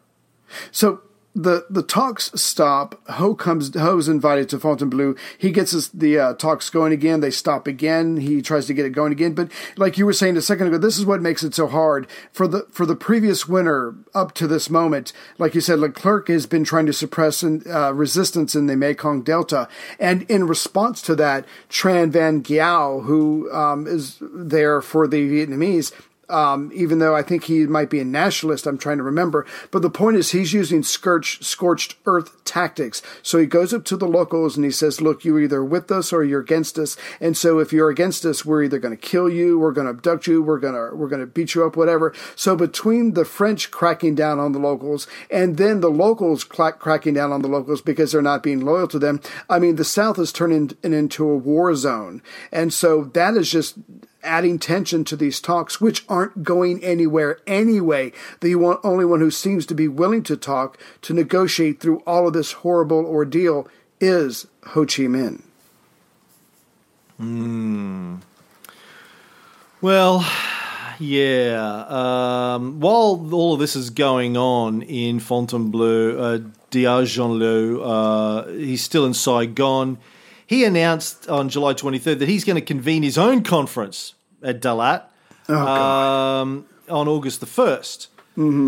[0.71, 1.03] So
[1.35, 3.01] the the talks stop.
[3.09, 3.75] Ho comes.
[3.75, 5.15] Ho's invited to Fontainebleau.
[5.39, 7.21] He gets his, the uh, talks going again.
[7.21, 8.17] They stop again.
[8.17, 9.35] He tries to get it going again.
[9.35, 12.09] But like you were saying a second ago, this is what makes it so hard
[12.33, 15.13] for the for the previous winner up to this moment.
[15.39, 19.69] Like you said, Leclerc has been trying to suppress uh, resistance in the Mekong Delta,
[20.01, 25.93] and in response to that, Tran Van Giau, who um, is there for the Vietnamese,
[26.31, 29.47] um, even though I think he might be a nationalist, I'm trying to remember.
[29.71, 33.03] But the point is, he's using scorched, scorched earth tactics.
[33.23, 36.13] So he goes up to the locals and he says, Look, you're either with us
[36.13, 36.97] or you're against us.
[37.21, 39.93] And so if you're against us, we're either going to kill you, we're going to
[39.93, 42.15] abduct you, we're going to, we're going to beat you up, whatever.
[42.35, 47.15] So between the French cracking down on the locals and then the locals crack, cracking
[47.15, 50.19] down on the locals because they're not being loyal to them, I mean, the South
[50.19, 52.23] is turning into a war zone.
[52.51, 53.77] And so that is just
[54.23, 58.13] adding tension to these talks, which aren't going anywhere anyway.
[58.41, 62.33] The only one who seems to be willing to talk, to negotiate through all of
[62.33, 63.69] this horrible ordeal,
[64.01, 65.43] is Ho Chi Minh.
[69.83, 70.27] Well,
[70.99, 71.85] yeah.
[71.89, 76.39] Um, while all of this is going on in Fontainebleau, uh,
[77.83, 79.99] uh, he's still in Saigon.
[80.51, 85.05] He announced on July 23rd that he's going to convene his own conference at Dalat
[85.49, 88.09] um, on August the 1st.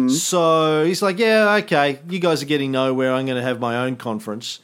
[0.08, 3.12] So he's like, yeah, okay, you guys are getting nowhere.
[3.12, 4.60] I'm going to have my own conference.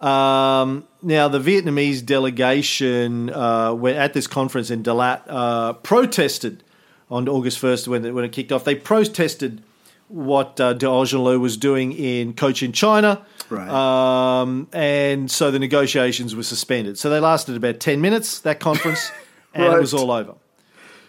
[0.00, 6.64] Um, now, the Vietnamese delegation uh, at this conference in Dalat uh, protested
[7.08, 8.64] on August 1st when it, when it kicked off.
[8.64, 9.62] They protested
[10.08, 13.24] what uh, D'Argenlieu was doing in Cochin, China.
[13.48, 13.68] Right.
[13.68, 16.98] Um, and so the negotiations were suspended.
[16.98, 19.10] So they lasted about 10 minutes, that conference,
[19.54, 20.34] and it was all over.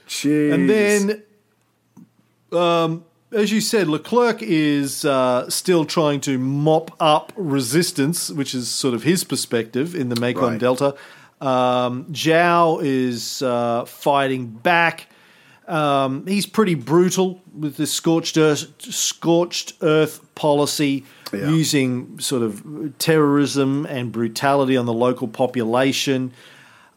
[0.08, 0.54] Jeez.
[0.54, 1.24] And then,
[2.52, 8.70] um, as you said, Leclerc is uh, still trying to mop up resistance, which is
[8.70, 10.60] sort of his perspective in the Mekong Right.
[10.60, 10.96] Delta.
[11.42, 15.08] Um, Giau is uh, fighting back.
[15.68, 21.04] Um, he's pretty brutal with this scorched earth, scorched earth policy,
[21.34, 21.50] Yeah.
[21.50, 22.64] using sort of
[23.00, 26.32] terrorism and brutality on the local population.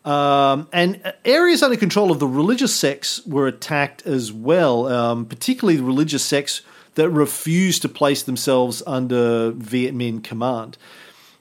[0.04, 5.76] Um, and areas under control of the religious sects were attacked as well, um, particularly
[5.76, 6.62] the religious sects
[6.94, 10.78] that refused to place themselves under Viet Minh command.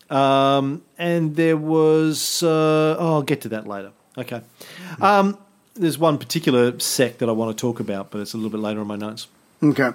[0.10, 3.92] Um, and there was, uh, oh, I'll get to that later.
[4.18, 4.42] Okay.
[5.80, 8.60] There's one particular sect that I want to talk about, but it's a little bit
[8.60, 9.28] later on my notes.
[9.64, 9.92] okay.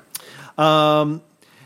[0.57, 1.23] Um,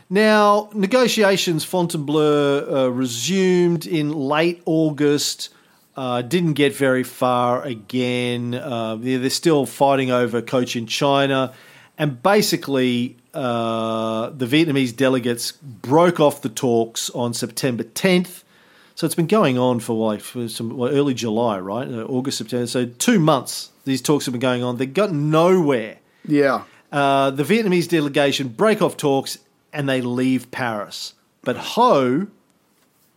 [0.09, 5.49] now, negotiations Fontainebleau uh, resumed in late August.
[5.95, 8.55] Uh, didn't get very far again.
[8.55, 11.53] Uh, they're, they're still fighting over Cochin China.
[11.97, 18.43] And basically, uh, the Vietnamese delegates broke off the talks on September 10th.
[18.95, 21.87] So it's been going on for like for some well, early July, right?
[21.87, 22.67] Uh, August, September.
[22.67, 24.77] So two months these talks have been going on.
[24.77, 25.97] They got nowhere.
[26.25, 26.63] Yeah.
[26.91, 29.39] Uh, the Vietnamese delegation break off talks
[29.71, 31.13] and they leave Paris.
[31.43, 32.27] But Ho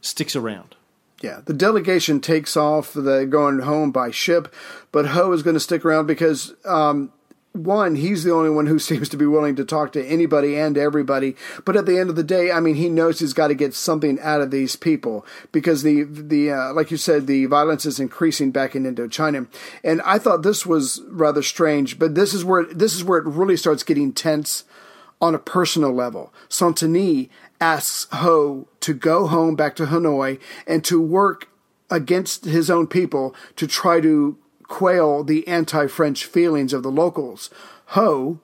[0.01, 0.75] sticks around.
[1.23, 2.95] Yeah, the delegation takes off.
[2.95, 4.53] They're going home by ship,
[4.91, 7.13] but Ho is going to stick around because um,
[7.53, 10.77] one, he's the only one who seems to be willing to talk to anybody and
[10.77, 11.37] everybody.
[11.65, 13.75] But at the end of the day, I mean, he knows he's got to get
[13.75, 18.01] something out of these people because the the uh, like you said, the violence is
[18.01, 19.47] increasing back in Indochina,
[19.85, 21.99] and I thought this was rather strange.
[21.99, 24.65] But this is where this is where it really starts getting tense
[25.21, 26.33] on a personal level.
[26.49, 27.29] Sainteny
[27.61, 31.49] asks Ho to go home back to Hanoi and to work
[31.91, 34.37] against his own people to try to
[34.73, 37.51] quail the anti French feelings of the locals.
[37.89, 38.41] Ho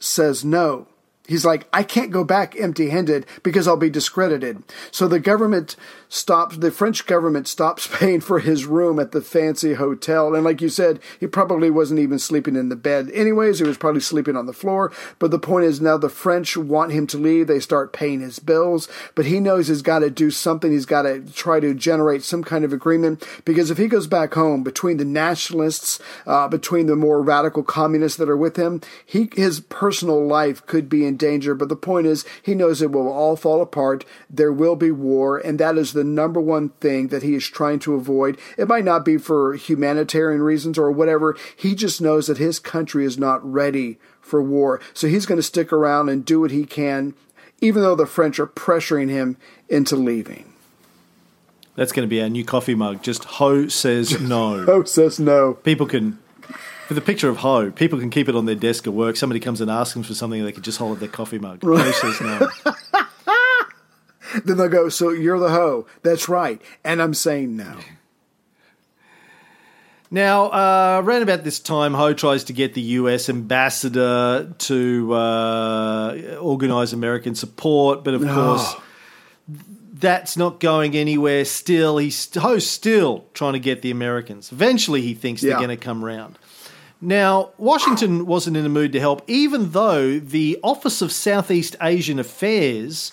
[0.00, 0.88] says no.
[1.28, 4.64] He's like, I can't go back empty handed because I'll be discredited.
[4.90, 5.76] So the government
[6.08, 10.34] stops, the French government stops paying for his room at the fancy hotel.
[10.34, 13.10] And like you said, he probably wasn't even sleeping in the bed.
[13.12, 14.92] Anyways, he was probably sleeping on the floor.
[15.18, 17.46] But the point is now the French want him to leave.
[17.46, 18.88] They start paying his bills.
[19.14, 20.72] But he knows he's got to do something.
[20.72, 24.34] He's got to try to generate some kind of agreement because if he goes back
[24.34, 29.28] home between the nationalists, uh, between the more radical communists that are with him, he,
[29.34, 31.54] his personal life could be in danger.
[31.54, 34.04] But the point is, he knows it will all fall apart.
[34.30, 35.38] There will be war.
[35.38, 38.38] And that is the number one thing that he is trying to avoid.
[38.56, 41.36] It might not be for humanitarian reasons or whatever.
[41.56, 44.80] He just knows that his country is not ready for war.
[44.94, 47.14] So he's going to stick around and do what he can,
[47.60, 49.36] even though the French are pressuring him
[49.68, 50.52] into leaving.
[51.74, 53.02] That's going to be our new coffee mug.
[53.02, 54.64] Just Ho says no.
[54.66, 55.54] Ho says no.
[55.54, 56.18] People can,
[56.88, 59.16] for the picture of Ho, people can keep it on their desk at work.
[59.16, 61.62] Somebody comes and asks them for something, they can just hold their coffee mug.
[61.62, 62.50] Ho says no.
[64.44, 65.86] Then they'll go, So you're the hoe.
[66.02, 66.60] That's right.
[66.84, 67.78] And I'm saying no.
[70.10, 76.38] Now, uh, around about this time, Ho tries to get the US ambassador to uh,
[76.40, 78.74] organise American support, but of course,
[79.92, 81.44] that's not going anywhere.
[81.44, 84.50] Still, he's Ho's still trying to get the Americans.
[84.50, 86.38] Eventually, he thinks they're going to come round.
[87.00, 92.18] Now, Washington wasn't in the mood to help, even though the Office of Southeast Asian
[92.18, 93.12] Affairs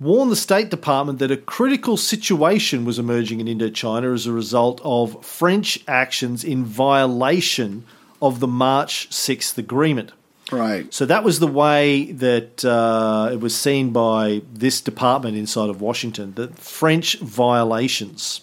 [0.00, 4.80] warned the State Department that a critical situation was emerging in Indochina as a result
[4.82, 7.84] of French actions in violation
[8.22, 10.12] of the March 6th agreement.
[10.50, 10.92] Right.
[10.92, 15.80] So that was the way that uh, it was seen by this department inside of
[15.80, 18.42] Washington, the French violations.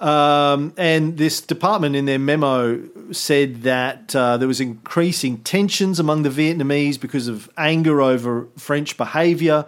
[0.00, 2.76] Um, and this department in their memo
[3.12, 8.96] said that uh, there was increasing tensions among the Vietnamese because of anger over French
[8.96, 9.66] behaviour.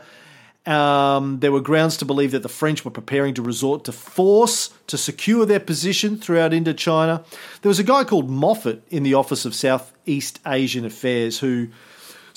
[0.66, 4.70] Um, there were grounds to believe that the French were preparing to resort to force
[4.88, 7.25] to secure their position throughout Indochina.
[7.62, 11.68] There was a guy called Moffat in the Office of Southeast Asian Affairs who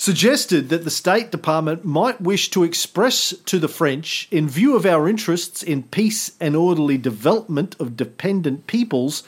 [0.00, 4.86] suggested that the State Department might wish to express to the French, in view of
[4.86, 9.24] our interests in peace and orderly development of dependent peoples,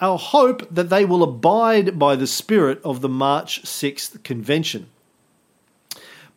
[0.00, 4.88] our hope that they will abide by the spirit of the March 6th Convention.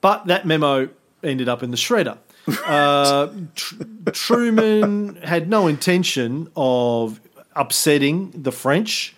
[0.02, 0.90] But that memo
[1.24, 2.18] ended up in the shredder.
[2.66, 3.76] Uh, Tr-
[4.12, 7.20] Truman had no intention of
[7.56, 9.16] upsetting the French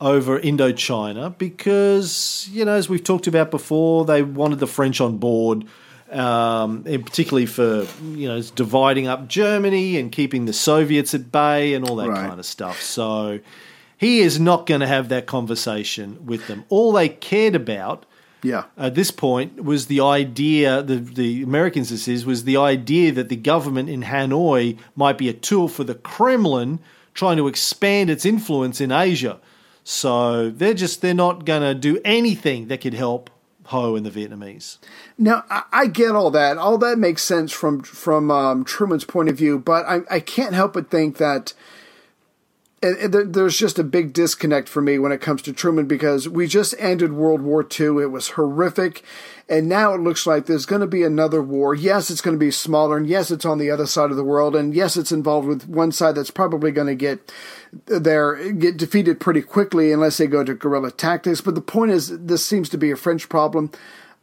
[0.00, 5.16] over Indochina because, you know, as we've talked about before, they wanted the French on
[5.18, 5.64] board,
[6.12, 11.74] um, and particularly for, you know, dividing up Germany and keeping the Soviets at bay
[11.74, 12.28] and all that Right.
[12.28, 12.80] kind of stuff.
[12.80, 13.40] So
[13.98, 16.64] he is not going to have that conversation with them.
[16.70, 18.06] All they cared about
[18.42, 18.64] Yeah.
[18.76, 23.28] at this point was the idea the the Americans this is was the idea that
[23.28, 26.78] the government in Hanoi might be a tool for the Kremlin
[27.14, 29.38] trying to expand its influence in Asia.
[29.82, 33.30] So they're just they're not going to do anything that could help
[33.64, 34.78] Ho and the Vietnamese.
[35.18, 36.56] Now I, get all that.
[36.56, 40.54] All that makes sense from from um, Truman's point of view, but I, I can't
[40.54, 41.54] help but think that
[42.80, 45.86] and, and there, there's just a big disconnect for me when it comes to Truman
[45.86, 48.02] because we just ended World War II.
[48.02, 49.02] It was horrific.
[49.48, 51.74] And now it looks like there's going to be another war.
[51.74, 52.96] Yes, it's going to be smaller.
[52.96, 54.54] And yes, it's on the other side of the world.
[54.54, 57.32] And yes, it's involved with one side that's probably going to get
[57.86, 61.40] there, get defeated pretty quickly unless they go to guerrilla tactics.
[61.40, 63.72] But the point is, this seems to be a French problem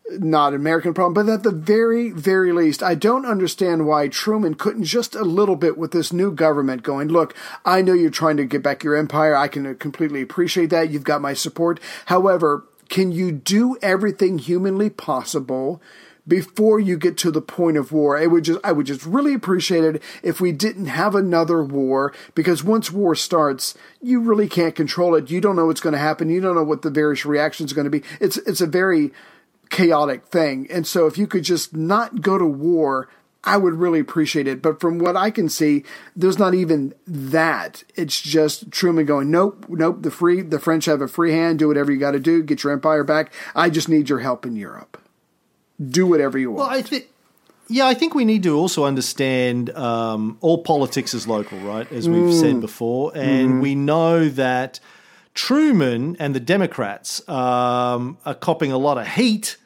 [0.10, 4.56] not an American problem, but at the very, very least, I don't understand why Truman
[4.56, 8.38] couldn't just a little bit with this new government going, look, I know you're trying
[8.38, 9.36] to get back your empire.
[9.36, 10.92] I can uh, completely appreciate that.
[10.92, 11.80] You've got my support.
[12.06, 15.82] However, can you do everything humanly possible
[16.28, 18.20] before you get to the point of war?
[18.20, 22.14] It would just, I would just really appreciate it if we didn't have another war
[22.36, 25.32] because once war starts, you really can't control it.
[25.32, 26.30] You don't know what's going to happen.
[26.30, 28.04] You don't know what the various reactions are going to be.
[28.20, 29.12] It's, it's a very,
[29.76, 30.68] chaotic thing.
[30.72, 33.10] And so if you could just not go to war,
[33.44, 34.62] I would really appreciate it.
[34.62, 35.84] But from what I can see,
[36.16, 37.84] there's not even that.
[37.96, 40.02] It's just Truman going, nope, nope.
[40.02, 41.60] The free, the French have a free hand.
[41.60, 42.42] Do whatever you got to do.
[42.42, 43.34] Get your empire back.
[43.54, 44.98] I just need your help in Europe.
[45.86, 46.70] Do whatever you want.
[46.70, 47.10] Well, I think.
[47.68, 51.92] Yeah, I think we need to also understand um, all politics is local, right?
[51.92, 54.80] As we've said before, and we know that
[55.34, 59.58] Truman and the Democrats um, are copping a lot of heat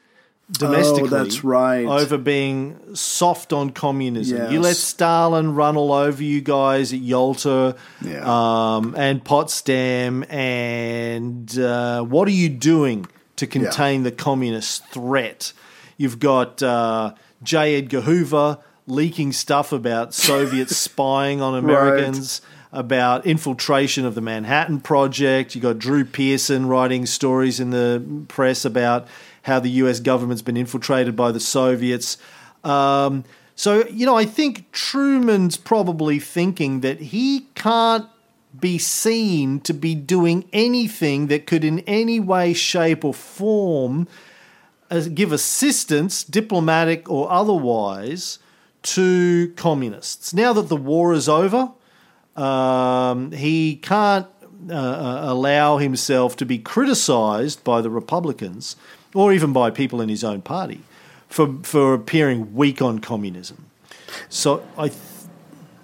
[0.52, 1.04] domestically.
[1.04, 1.86] Oh, that's right.
[1.86, 4.38] Over being soft on communism.
[4.38, 4.52] Yes.
[4.52, 8.24] You let Stalin run all over you guys at Yalta Yeah.
[8.26, 15.54] um, and Potsdam, and uh, what are you doing to contain the communist threat?
[15.98, 17.76] You've got uh, J.
[17.76, 22.42] Edgar Hoover leaking stuff about Soviets spying on Americans
[22.72, 25.56] about infiltration of the Manhattan Project.
[25.56, 29.08] You got Drew Pearson writing stories in the press about
[29.50, 30.00] how the U.S.
[30.00, 32.18] government's been infiltrated by the Soviets.
[32.64, 33.26] Um,
[33.56, 38.08] so you know, I think Truman's probably thinking that he can't
[38.58, 44.08] be seen to be doing anything that could, in any way, shape, or form,
[44.90, 48.40] uh, give assistance, diplomatic or otherwise,
[48.82, 50.34] to communists.
[50.34, 51.72] Now that the war is over,
[52.36, 54.28] um, he can't
[54.70, 58.76] uh, uh, allow himself to be criticized by the Republicans
[59.14, 60.82] or even by people in his own party
[61.28, 63.66] for, for appearing weak on communism.
[64.30, 65.00] So I th-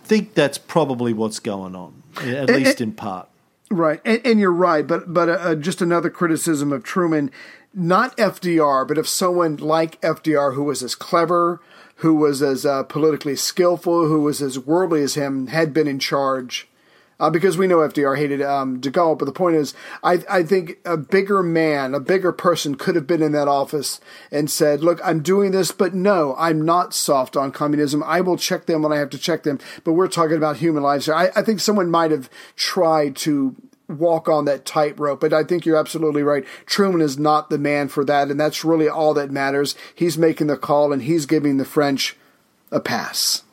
[0.03, 3.29] think that's probably what's going on, at least in part.
[3.71, 7.31] Right, and, and you're right, but but uh, just another criticism of Truman,
[7.73, 11.59] not FDR, but of someone like FDR who was as clever,
[11.97, 15.97] who was as uh, politically skillful, who was as worldly as him, had been in
[15.97, 16.67] charge.
[17.17, 20.43] Uh, because we know FDR hated um, De Gaulle, but the point is, I, I
[20.43, 24.01] think a bigger man, a bigger person could have been in that office
[24.31, 28.03] and said, Look, I'm doing this, but no, I'm not soft on communism.
[28.05, 30.83] I will check them when I have to check them, but we're talking about human
[30.83, 31.15] lives here.
[31.15, 33.55] I, I think someone might have tried to
[33.87, 36.45] walk on that tightrope, but I think you're absolutely right.
[36.65, 39.75] Truman is not the man for that, and that's really all that matters.
[39.93, 42.17] He's making the call, and he's giving the French
[42.71, 43.43] a pass.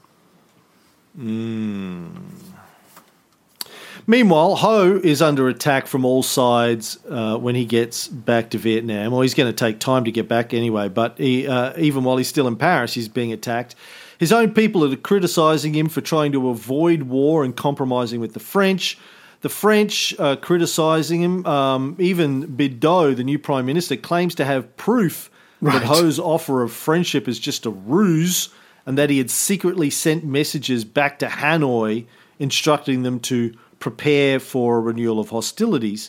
[4.12, 9.10] Meanwhile, Ho is under attack from all sides uh, when he gets back to Vietnam.
[9.10, 12.18] Well, he's going to take time to get back anyway, but he, uh, even while
[12.18, 13.74] he's still in Paris, he's being attacked.
[14.18, 18.38] His own people are criticising him for trying to avoid war and compromising with the
[18.38, 18.98] French.
[19.40, 21.46] The French are criticising him.
[21.46, 25.30] Um, even Bidault, the new prime minister, claims to have proof
[25.62, 28.50] that Ho's offer of friendship is just a ruse
[28.84, 32.04] and that he had secretly sent messages back to Hanoi
[32.38, 36.08] instructing them to prepare for a renewal of hostilities.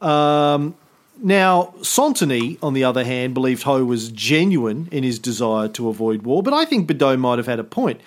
[0.00, 0.74] Um,
[1.22, 6.22] now, Sainteny, on the other hand, believed Ho was genuine in his desire to avoid
[6.22, 8.00] war, but I think Bidault might have had a point.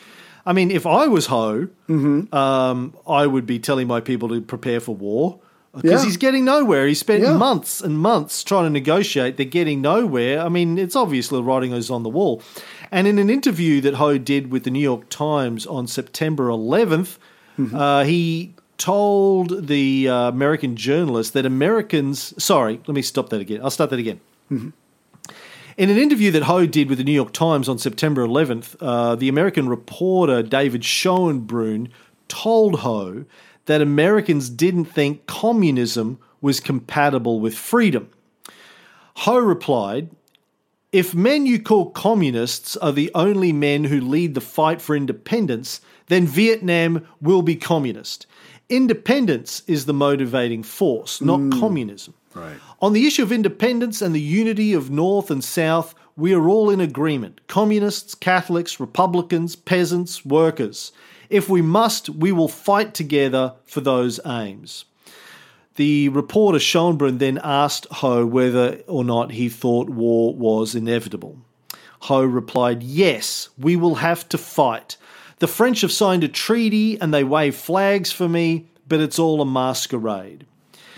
[0.47, 1.67] I mean, if I was Ho,
[2.31, 5.39] um, I would be telling my people to prepare for war
[5.75, 6.05] because Yeah.
[6.05, 6.87] he's getting nowhere.
[6.87, 7.37] He spent Yeah.
[7.37, 9.37] months and months trying to negotiate.
[9.37, 10.41] They're getting nowhere.
[10.41, 12.41] I mean, it's obvious the writing is on the wall.
[12.91, 17.17] And in an interview that Ho did with the New York Times on September 11th,
[17.73, 22.33] uh, he told the uh, American journalist that Americans.
[22.43, 23.61] Sorry, let me stop that again.
[23.63, 24.19] I'll start that again.
[25.75, 29.15] In an interview that Ho did with the New York Times on September 11th, uh,
[29.15, 31.89] the American reporter David Schoenbrun
[32.27, 33.25] told Ho
[33.65, 38.09] that Americans didn't think communism was compatible with freedom.
[39.15, 40.09] Ho replied,
[40.91, 45.81] If men you call communists are the only men who lead the fight for independence,
[46.07, 48.27] then Vietnam will be communist.
[48.73, 51.59] Independence is the motivating force, not mm.
[51.59, 52.15] communism.
[52.33, 52.55] Right.
[52.81, 56.71] On the issue of independence and the unity of North and South, we are all
[56.71, 60.91] in agreement communists, Catholics, Republicans, peasants, workers.
[61.29, 64.85] If we must, we will fight together for those aims.
[65.75, 71.37] The reporter Schoenbrun then asked Ho whether or not he thought war was inevitable.
[72.01, 74.97] Ho replied, Yes, we will have to fight.
[75.43, 79.41] The French have signed a treaty and they wave flags for me, but it's all
[79.41, 80.45] a masquerade.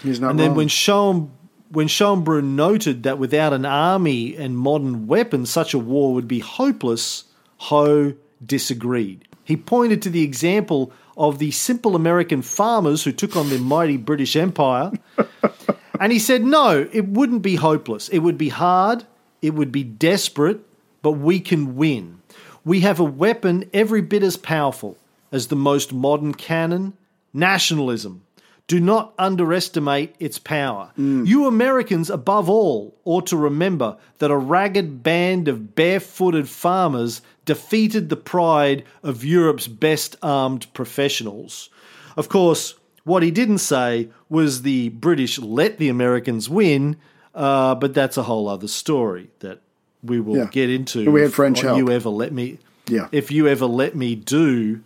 [0.03, 1.31] He's not And then when Schoen,
[1.69, 6.41] when Schoenbrun noted that without an army and modern weapons, such a war would be
[6.41, 7.23] hopeless,
[7.57, 8.13] Ho
[8.45, 9.27] disagreed.
[9.43, 13.97] He pointed to the example of the simple American farmers who took on the mighty
[13.97, 14.91] British Empire,
[15.99, 18.09] and he said, no, it wouldn't be hopeless.
[18.09, 19.05] It would be hard,
[19.41, 20.59] it would be desperate,
[21.01, 22.21] but we can win.
[22.65, 24.97] We have a weapon every bit as powerful
[25.31, 26.93] as the most modern cannon
[27.31, 28.23] nationalism.
[28.67, 30.89] Do not underestimate its power.
[31.27, 38.09] You Americans, above all, ought to remember that a ragged band of barefooted farmers defeated
[38.09, 41.69] the pride of Europe's best armed professionals.
[42.17, 46.97] Of course, what he didn't say was the British let the Americans win,
[47.35, 49.61] uh, but that's a whole other story that
[50.05, 50.45] we will Yeah.
[50.51, 51.09] get into.
[51.11, 51.77] We had if French help.
[51.77, 52.59] You ever let me?
[52.87, 53.07] Yeah.
[53.11, 54.81] If you ever let me do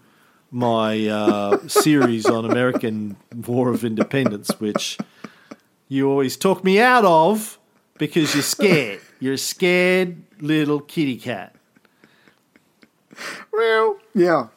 [0.52, 3.18] my uh, series on American
[3.48, 4.98] War of Independence, which
[5.88, 7.60] you always talk me out of
[7.98, 9.02] because you're scared.
[9.22, 11.54] You're a scared little kitty cat.
[13.52, 14.48] Well, yeah.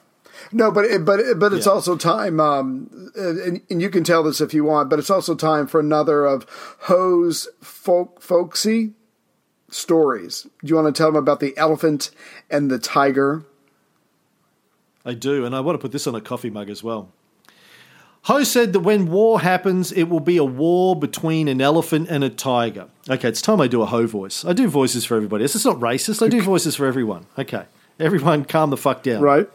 [0.52, 1.72] No, but it, but it, but it's Yeah.
[1.72, 5.34] also time, um, and, and you can tell this if you want, but it's also
[5.34, 6.46] time for another of
[6.82, 8.92] Ho's folk folksy
[9.72, 10.42] stories.
[10.62, 12.10] Do you want to tell them about the elephant
[12.50, 13.44] and the tiger?
[15.04, 17.10] I do, and I want to put this on a coffee mug as well.
[18.26, 22.22] Ho said that when war happens, it will be a war between an elephant and
[22.22, 22.86] a tiger.
[23.10, 24.44] Okay, it's time I do a Ho voice.
[24.44, 25.42] I do voices for everybody.
[25.42, 26.24] This is not racist.
[26.24, 27.26] I do voices for everyone.
[27.36, 27.64] Okay,
[27.98, 29.22] everyone, calm the fuck down.
[29.22, 29.48] Right?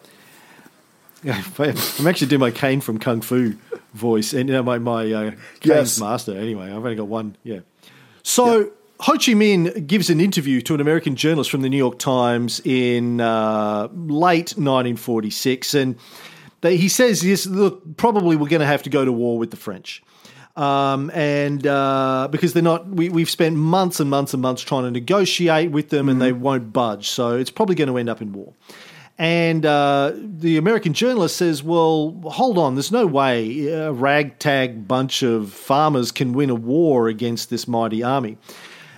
[1.24, 3.54] I'm actually doing my Caine from Kung Fu
[3.94, 6.00] voice, and you know, my my uh, Caine's Yes.
[6.00, 6.38] master.
[6.38, 7.38] Anyway, I've only got one.
[7.44, 7.62] Yeah.
[8.22, 12.00] So Ho Chi Minh gives an interview to an American journalist from the New York
[12.00, 15.96] Times in uh, late 1946, and
[16.62, 19.52] they, he says, "Yes, look, probably we're going to have to go to war with
[19.52, 20.02] the French."
[20.56, 24.86] Um, and uh, because they're not, we, we've spent months and months and months trying
[24.86, 27.10] to negotiate with them, and they won't budge.
[27.10, 28.54] So it's probably going to end up in war.
[29.20, 35.22] And uh, the American journalist says, Well, hold on, there's no way a ragtag bunch
[35.22, 38.38] of farmers can win a war against this mighty army.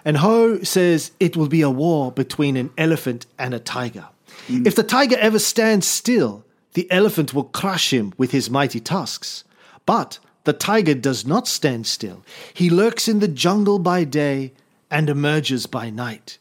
[0.05, 4.07] And Ho says, It will be a war between an elephant and a tiger.
[4.47, 4.65] Mm.
[4.65, 9.43] If the tiger ever stands still, the elephant will crush him with his mighty tusks.
[9.85, 12.23] But the tiger does not stand still.
[12.53, 14.53] He lurks in the jungle by day
[14.89, 16.37] and emerges by night.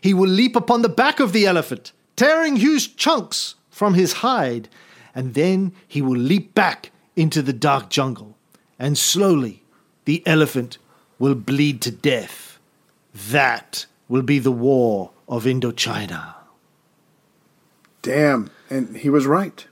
[0.00, 4.68] He will leap upon the back of the elephant, tearing huge chunks from his hide,
[5.14, 8.36] and then he will leap back into the dark jungle,
[8.78, 9.62] and slowly
[10.04, 10.78] the elephant
[11.18, 12.55] will bleed to death.
[13.30, 16.34] That will be the war of Indochina.
[18.02, 18.50] Damn.
[18.70, 19.66] And he was right.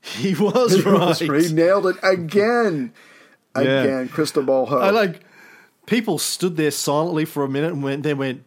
[0.00, 1.42] He was He was- right.
[1.42, 2.92] He nailed it again.
[3.56, 3.62] Yeah.
[3.82, 4.08] Again.
[4.08, 4.78] Crystal ball Ho.
[4.78, 5.20] I like
[5.86, 8.44] people stood there silently for a minute and went then went,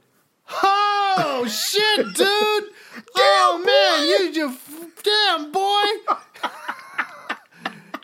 [0.52, 2.18] Oh shit, dude!
[3.16, 4.60] oh man, you just
[5.04, 5.86] damn boy!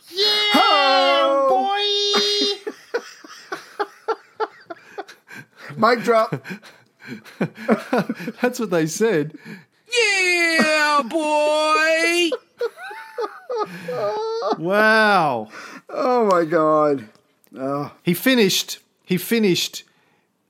[0.16, 2.65] yeah, boy!
[5.78, 6.46] Mic drop.
[8.42, 9.38] That's what they said.
[9.94, 12.30] Yeah, boy!
[14.58, 15.50] Wow.
[15.90, 17.08] Oh my God.
[18.04, 18.80] He finished.
[19.06, 19.84] He finished.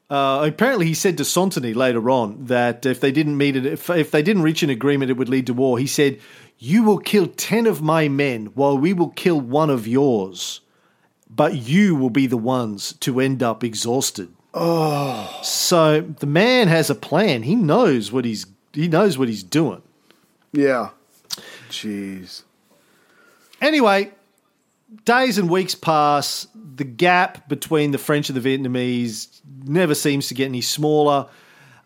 [0.09, 3.89] Uh, apparently, he said to Sainteny later on that if they didn't meet it, if,
[3.89, 5.79] if they didn't reach an agreement, it would lead to war.
[5.79, 6.19] He said,
[6.59, 10.61] "You will kill ten of my men, while we will kill one of yours,
[11.29, 16.89] but you will be the ones to end up exhausted." Oh, so the man has
[16.89, 17.43] a plan.
[17.43, 19.81] He knows what he's he knows what he's doing.
[20.53, 20.89] Yeah.
[21.69, 22.43] Jeez.
[23.61, 24.11] Anyway,
[25.03, 26.47] days and weeks pass.
[26.75, 31.27] The gap between the French and the Vietnamese never seems to get any smaller.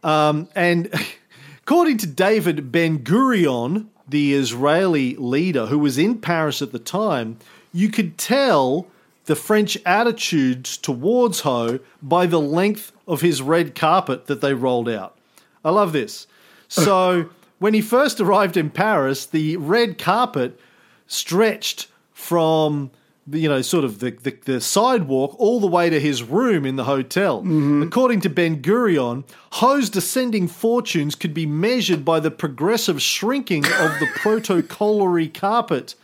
[0.03, 0.93] Um, and
[1.63, 7.38] according to David Ben Gurion, the Israeli leader who was in Paris at the time,
[7.74, 8.88] you could tell
[9.30, 14.90] the French attitudes towards Ho by the length of his red carpet that they rolled
[14.90, 15.16] out.
[15.64, 16.26] I love this.
[16.68, 20.60] So when he first arrived in Paris, the red carpet
[21.06, 22.90] stretched from
[23.32, 26.76] you know sort of the, the, the sidewalk all the way to his room in
[26.76, 27.39] the hotel.
[27.84, 33.99] According to Ben Gurion, Ho's descending fortunes could be measured by the progressive shrinking of
[33.99, 35.95] the protocolary carpet.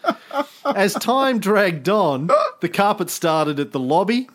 [0.65, 4.29] As time dragged on, the carpet started at the lobby,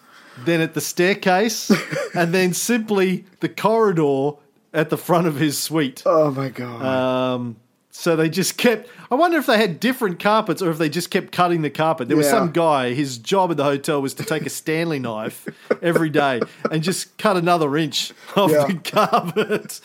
[0.44, 1.70] then at the staircase,
[2.14, 4.32] and then simply the corridor
[4.72, 6.02] at the front of his suite.
[6.06, 6.84] Oh my God.
[6.84, 7.56] Um,
[7.92, 8.88] so they just kept.
[9.10, 12.06] I wonder if they had different carpets or if they just kept cutting the carpet.
[12.08, 12.32] There was Yeah.
[12.32, 12.94] some guy.
[12.94, 15.46] His job at the hotel was to take a Stanley knife
[15.82, 18.66] every day and just cut another inch off Yeah.
[18.66, 19.80] the carpet.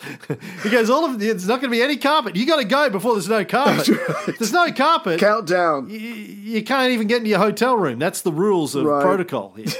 [0.62, 2.36] he goes, "All of it's not going to be any carpet.
[2.36, 3.88] You got to go before there's no carpet.
[4.38, 5.18] There's no carpet.
[5.20, 5.90] Countdown.
[5.90, 7.98] you, you can't even get into your hotel room.
[7.98, 9.02] That's the rules of Right.
[9.02, 9.66] protocol here."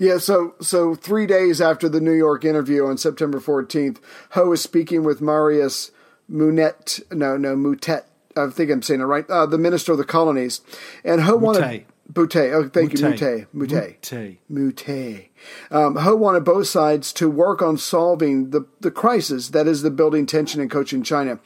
[0.00, 3.98] Yeah, so so three days after the New York interview on September 14th,
[4.30, 5.92] Ho is speaking with Marius
[6.30, 7.02] Munet.
[7.12, 8.04] No, no, Mutet.
[8.36, 9.28] I think I'm saying it right.
[9.30, 10.60] Uh, the minister of the colonies,
[11.04, 12.52] and Ho wanted Boutet.
[12.52, 13.46] Oh, thank you, Moutet.
[13.54, 14.38] Moutet.
[14.50, 15.28] Moutet.
[15.70, 19.90] Um, Ho wanted both sides to work on solving the, the crisis that is the
[19.90, 21.38] building tension in Cochin China,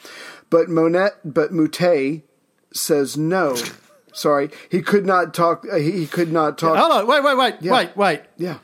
[0.50, 2.22] but Monet, but Moutet
[2.72, 3.56] says no.
[4.12, 5.64] Sorry, he could not talk.
[5.70, 6.76] Uh, he, he could not talk.
[6.76, 8.22] Hold on, wait, wait, wait, wait, wait.
[8.36, 8.58] Yeah,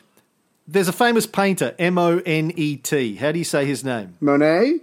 [0.66, 3.16] There's a famous painter, M O N E T.
[3.16, 4.16] How do you say his name?
[4.20, 4.80] Monet.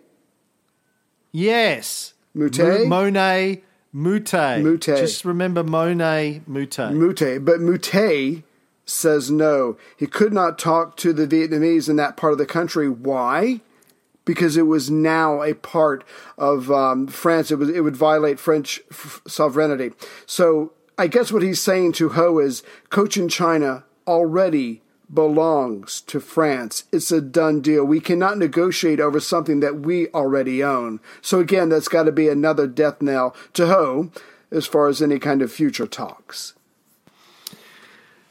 [1.32, 2.14] Yes.
[2.36, 2.88] Moutet?
[2.88, 3.62] Mo- Monet
[3.94, 4.62] Moutet.
[4.64, 4.98] Moutet.
[4.98, 6.94] Just remember Monet Moutet.
[6.94, 8.44] Mute, but Mute
[8.86, 9.78] says no.
[9.98, 12.90] He could not talk to the Vietnamese in that part of the country.
[12.90, 13.62] Why?
[14.24, 16.04] Because it was now a part
[16.38, 17.52] of um, France.
[17.52, 19.92] It was it would violate French f- sovereignty.
[20.26, 24.82] So I guess what he's saying to Ho is Cochin China already
[25.14, 26.86] belongs to France.
[26.91, 27.84] It's a done deal.
[27.84, 30.99] We cannot negotiate over something that we already own.
[31.22, 34.12] So again, that's got to be another death knell to Ho
[34.51, 36.53] as far as any kind of future talks.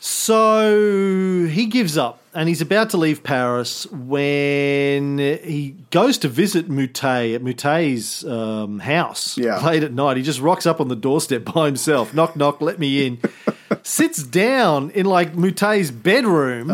[0.03, 6.71] So he gives up and he's about to leave Paris when he goes to visit
[6.71, 9.63] Moutet at Moutet's um, house Yeah.
[9.65, 10.17] late at night.
[10.17, 12.15] He just rocks up on the doorstep by himself.
[12.15, 13.19] knock, knock, let me in.
[13.83, 16.71] Sits down in like Moutet's bedroom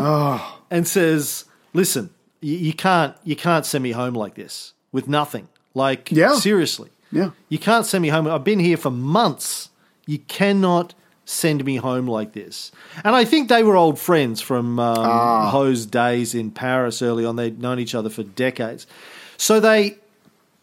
[0.69, 2.09] and says, "Listen,
[2.41, 5.47] you, you can't you can't send me home like this with nothing.
[5.73, 6.35] Like Yeah.
[6.35, 7.31] seriously, Yeah.
[7.49, 8.27] you can't send me home.
[8.27, 9.69] I've been here for months.
[10.05, 10.93] You cannot
[11.25, 12.71] send me home like this.
[13.03, 17.35] And I think they were old friends from um, Ho's days in Paris early on.
[17.35, 18.87] They'd known each other for decades.
[19.35, 19.97] So they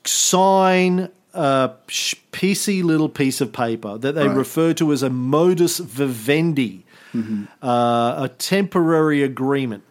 [0.05, 4.37] sign a sh- piecey little piece of paper that they Right.
[4.37, 7.45] refer to as a modus vivendi, mm-hmm.
[7.63, 9.83] uh, a temporary agreement.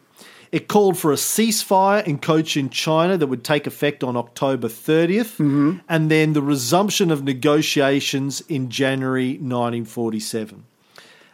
[0.52, 5.38] It called for a ceasefire in Cochin, China, that would take effect on October 30th,
[5.38, 5.78] mm-hmm.
[5.90, 10.64] and then the resumption of negotiations in January 1947.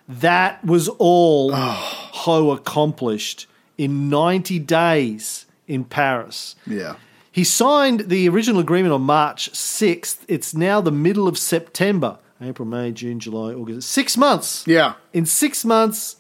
[0.08, 2.10] That was all ah.
[2.14, 3.46] Ho accomplished
[3.78, 6.56] in 90 days in Paris.
[6.66, 6.96] Yeah.
[7.40, 10.18] He signed the original agreement on March 6th.
[10.28, 12.18] It's now the middle of September.
[12.42, 13.90] April, May, June, July, August.
[13.90, 14.66] Six months.
[14.68, 14.96] Yeah.
[15.14, 16.18] In six months,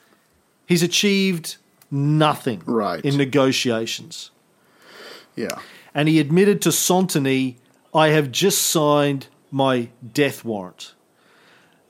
[0.65, 1.57] he's achieved
[1.91, 3.03] nothing Right.
[3.03, 4.31] in negotiations.
[5.35, 5.59] Yeah.
[5.93, 7.55] And he admitted to Sainteny,
[7.93, 10.93] I have just signed my death warrant.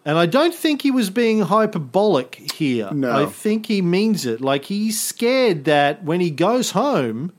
[0.04, 2.90] And I don't think he was being hyperbolic here.
[2.92, 3.12] No.
[3.12, 4.42] I think he means it.
[4.42, 7.32] Like he's scared that when he goes home,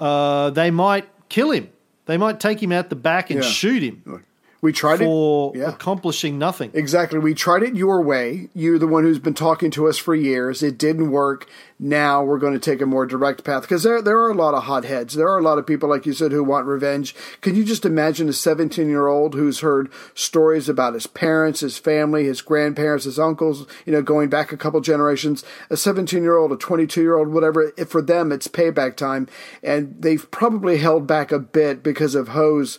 [0.00, 1.68] uh, they might kill him.
[2.06, 3.48] They might take him out the back and Yeah.
[3.48, 4.24] shoot him
[4.62, 5.58] We tried for it.
[5.58, 5.68] Yeah.
[5.70, 6.70] accomplishing nothing.
[6.74, 7.18] Exactly.
[7.18, 8.48] We tried it your way.
[8.54, 10.62] You're the one who's been talking to us for years.
[10.62, 11.48] It didn't work.
[11.78, 14.52] Now we're going to take a more direct path because there there are a lot
[14.52, 15.14] of hotheads.
[15.14, 17.14] There are a lot of people, like you said, who want revenge.
[17.40, 21.78] Can you just imagine a 17 year old who's heard stories about his parents, his
[21.78, 25.42] family, his grandparents, his uncles, you know, going back a couple generations?
[25.70, 27.72] A 17 year old, a 22 year old, whatever.
[27.78, 29.26] If for them, it's payback time,
[29.62, 32.78] and they've probably held back a bit because of Ho's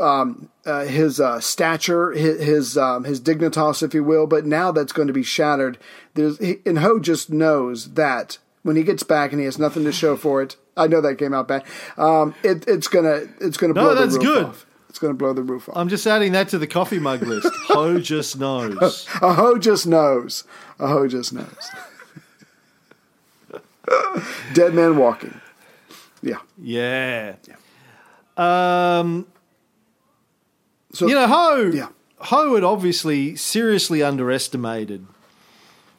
[0.00, 4.26] um, uh, his uh, stature, his his, um, his dignitas, if you will.
[4.26, 5.78] But now that's going to be shattered.
[6.14, 9.84] There's he, and Ho just knows that when he gets back and he has nothing
[9.84, 10.56] to show for it.
[10.76, 11.64] I know that came out bad.
[11.96, 14.44] Um, it, it's gonna it's gonna No, blow the that's roof good.
[14.46, 14.66] off.
[14.88, 15.76] It's gonna blow the roof off.
[15.76, 17.48] I'm just adding that to the coffee mug list.
[17.68, 19.06] Ho just knows.
[19.22, 20.44] a Ho just knows.
[20.78, 21.70] A Ho just knows.
[24.54, 25.40] Dead man walking.
[26.22, 26.38] Yeah.
[26.60, 27.34] Yeah.
[28.36, 29.26] Um,
[30.92, 31.88] So you know, Ho, Yeah.
[32.20, 35.06] Ho had obviously seriously underestimated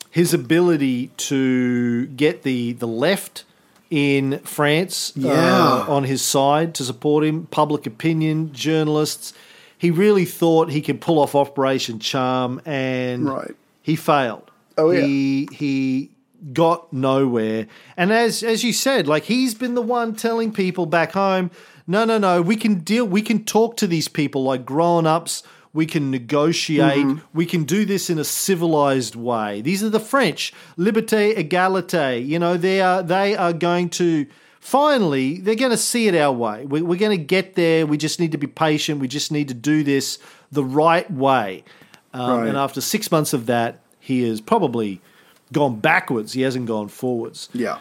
[0.10, 3.44] his ability to get the the left
[3.90, 9.34] in France uh, on his side to support him, public opinion, journalists.
[9.78, 13.56] He really thought he could pull off Operation Charm, and Right.
[13.82, 14.52] he failed.
[14.78, 15.02] Oh, yeah.
[15.06, 16.10] He he
[16.54, 17.68] got nowhere.
[17.98, 21.50] And as as you said, like he's been the one telling people back home,
[21.90, 25.44] no, no, no, we can deal we can talk to these people like grown ups.
[25.72, 27.06] We can negotiate.
[27.06, 27.38] Mm-hmm.
[27.38, 29.62] We can do this in a civilized way.
[29.62, 30.52] These are the French.
[30.78, 32.26] Liberté, égalité.
[32.26, 34.26] You know, they are they are going to
[34.60, 36.66] finally they're going to see it our way.
[36.66, 37.86] We, we're going to get there.
[37.86, 39.00] We just need to be patient.
[39.00, 40.18] We just need to do this
[40.52, 41.64] the right way.
[42.14, 42.48] Um, Right.
[42.50, 45.02] And after six months of that, he has probably
[45.54, 46.34] gone backwards.
[46.34, 47.50] He hasn't gone forwards.
[47.54, 47.78] yeah.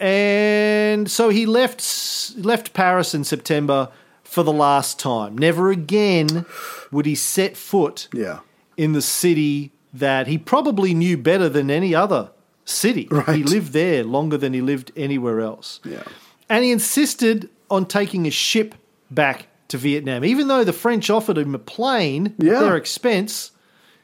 [0.00, 3.88] And so he left left Paris in September
[4.24, 5.36] for the last time.
[5.38, 6.44] Never again
[6.92, 8.40] would he set foot Yeah.
[8.76, 12.30] in the city that he probably knew better than any other
[12.64, 13.08] city.
[13.28, 15.80] He lived there longer than he lived anywhere else.
[15.84, 16.02] Yeah.
[16.48, 18.74] And he insisted on taking a ship
[19.10, 20.24] back to Vietnam.
[20.24, 22.54] Even though the French offered him a plane Yeah.
[22.54, 23.52] at their expense,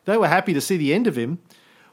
[0.06, 1.38] they were happy to see the end of him.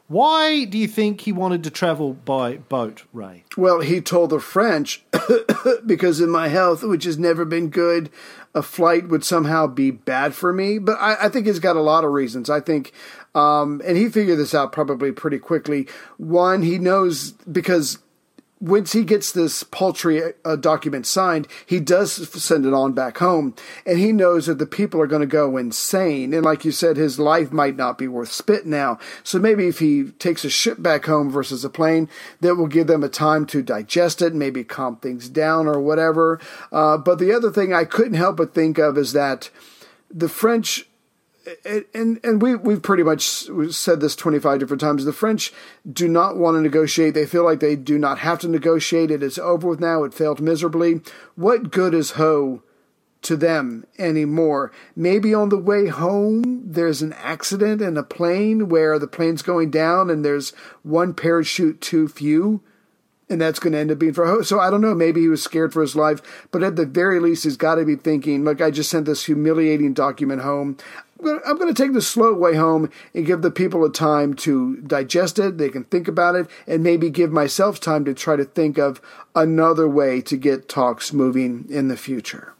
[0.09, 3.43] Why do you think he wanted to travel by boat, Ray?
[3.55, 5.05] Well, he told the French,
[5.85, 8.09] because of my health, which has never been good,
[8.55, 10.79] a flight would somehow be bad for me.
[10.79, 12.49] But I, I think he's got a lot of reasons.
[12.49, 12.91] I think,
[13.35, 15.87] um, and he figured this out probably pretty quickly.
[16.17, 17.99] One, he knows because
[18.61, 23.55] once he gets this paltry uh, document signed, he does send it on back home,
[23.85, 26.33] and he knows that the people are going to go insane.
[26.33, 28.99] And like you said, his life might not be worth spit now.
[29.23, 32.09] So maybe if he takes a ship back home versus a plane,
[32.41, 36.41] that will give them a time to digest it, maybe calm things down or whatever.
[36.71, 39.49] Uh, but the other thing I couldn't help but think of is that
[40.11, 40.88] the French
[41.93, 45.53] and and we we've pretty much said this 25 different times the french
[45.91, 49.23] do not want to negotiate they feel like they do not have to negotiate it
[49.23, 51.01] is over with now it failed miserably
[51.35, 52.61] what good is ho
[53.21, 58.97] to them anymore maybe on the way home there's an accident in a plane where
[58.97, 60.51] the plane's going down and there's
[60.83, 62.61] one parachute too few
[63.29, 64.41] and that's going to end up being for Ho.
[64.41, 64.95] So I don't know.
[64.95, 67.85] Maybe he was scared for his life, but at the very least, he's got to
[67.85, 70.77] be thinking, "Look, I just sent this humiliating document home.
[71.19, 74.77] I'm going to take the slow way home and give the people a time to
[74.77, 75.57] digest it.
[75.57, 79.01] They can think about it and maybe give myself time to try to think of
[79.35, 82.53] another way to get talks moving in the future.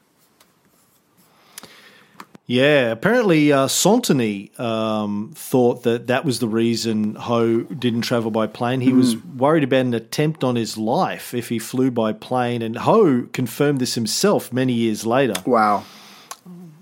[2.50, 8.48] Yeah, apparently uh, Sainteny um, thought that that was the reason Ho didn't travel by
[8.48, 8.82] plane.
[8.82, 8.98] He mm.
[8.98, 13.28] was worried about an attempt on his life if he flew by plane, and Ho
[13.34, 15.36] confirmed this himself many years later.
[15.46, 15.84] Wow.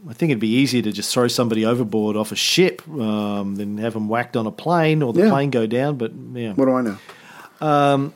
[0.10, 3.78] I think it'd be easier to just throw somebody overboard off a ship um, than
[3.78, 5.30] have them whacked on a plane or the yeah.
[5.30, 5.97] plane go down.
[5.97, 6.97] But yeah, what do I know?
[7.60, 8.14] Um,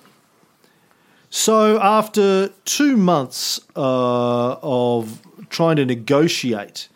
[1.30, 6.88] so after two months uh, of trying to negotiate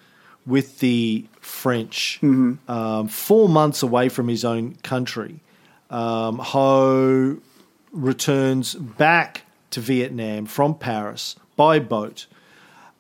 [0.46, 2.72] with the French, mm-hmm.
[2.72, 5.40] um, four months away from his own country,
[5.90, 7.38] um, Ho
[7.92, 12.28] returns back to Vietnam from Paris by boat.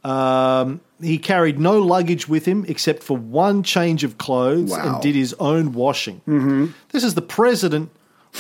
[0.06, 4.94] Um, he carried no luggage with him except for one change of clothes wow.
[4.94, 6.22] and did his own washing.
[6.28, 6.68] Mm-hmm.
[6.90, 7.90] This is the president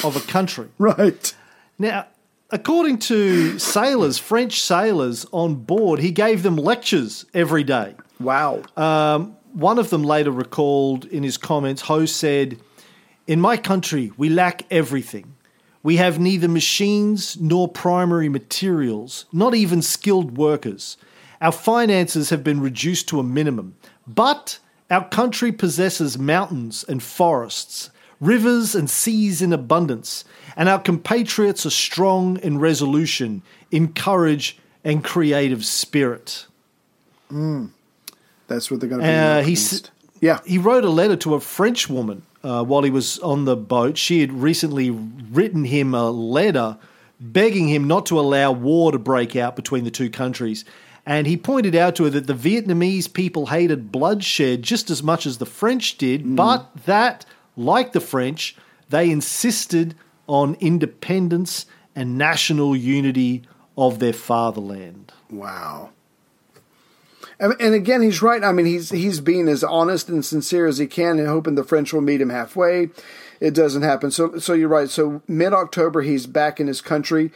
[0.03, 0.69] of a country.
[0.77, 1.33] right.
[1.79, 2.07] Now,
[2.51, 7.95] according to sailors, French sailors on board, he gave them lectures every day.
[8.19, 8.61] Wow.
[8.77, 12.59] Um, one of them later recalled in his comments, Ho said,
[13.25, 15.33] In my country, we lack everything.
[15.81, 20.97] We have neither machines nor primary materials, not even skilled workers.
[21.45, 23.75] Our finances have been reduced to a minimum,
[24.07, 24.57] but
[24.89, 30.25] our country possesses mountains and forests, rivers and seas in abundance,
[30.57, 36.47] and our compatriots are strong in resolution, in courage, and creative spirit.
[37.31, 37.69] Mm.
[38.47, 39.13] That's what they're going to be.
[39.13, 39.55] Uh, he,
[40.21, 40.39] yeah.
[40.47, 43.99] he wrote a letter to a French woman uh, while he was on the boat.
[43.99, 46.79] She had recently written him a letter
[47.19, 50.65] begging him not to allow war to break out between the two countries
[51.05, 55.25] and he pointed out to her that the Vietnamese people hated bloodshed just as much
[55.25, 56.35] as the French did, mm.
[56.35, 57.25] but that,
[57.55, 58.55] like the French,
[58.89, 59.95] they insisted
[60.27, 63.43] on independence and national unity
[63.77, 65.11] of their fatherland.
[65.29, 65.91] Wow.
[67.37, 68.41] And again, he's right.
[68.43, 71.65] I mean, he's he's being as honest and sincere as he can, and hoping the
[71.65, 72.91] French will meet him halfway.
[73.41, 74.09] It doesn't happen.
[74.11, 74.89] So, so you're right.
[74.89, 77.31] So mid October, he's back in his country.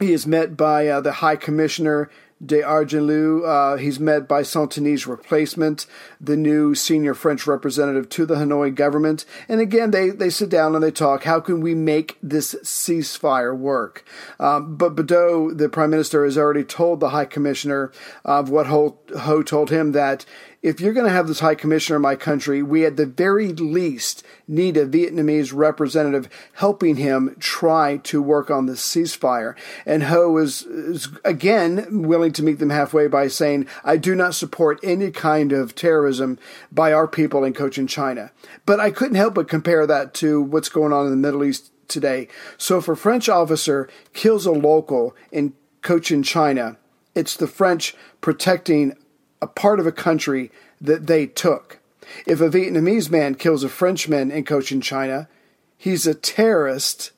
[0.00, 2.10] He is met by uh, the High Commissioner
[2.46, 3.44] D'Argenlieu.
[3.44, 5.86] Uh, he's met by Sainteny's replacement,
[6.20, 9.24] the new senior French representative to the Hanoi government.
[9.48, 11.24] And again, they, they sit down and they talk.
[11.24, 14.04] How can we make this ceasefire work?
[14.38, 17.92] Um, but Bidault, the prime minister, has already told the high commissioner
[18.24, 20.24] of what Ho, Ho told him that
[20.64, 23.52] if you're going to have this high commissioner in my country, we at the very
[23.52, 29.54] least need a Vietnamese representative helping him try to work on this ceasefire.
[29.84, 34.34] And Ho is, is, again willing to meet them halfway by saying, I do not
[34.34, 36.38] support any kind of terrorism
[36.72, 38.30] by our people in Cochin China.
[38.64, 41.72] But I couldn't help but compare that to what's going on in the Middle East
[41.88, 42.26] today.
[42.56, 45.52] So if a French officer kills a local in
[45.82, 46.78] Cochin China,
[47.14, 48.96] it's the French protecting
[49.44, 51.78] a part of a country that they took.
[52.26, 55.28] If a Vietnamese man kills a Frenchman in Cochin China,
[55.76, 57.12] he's a terrorist,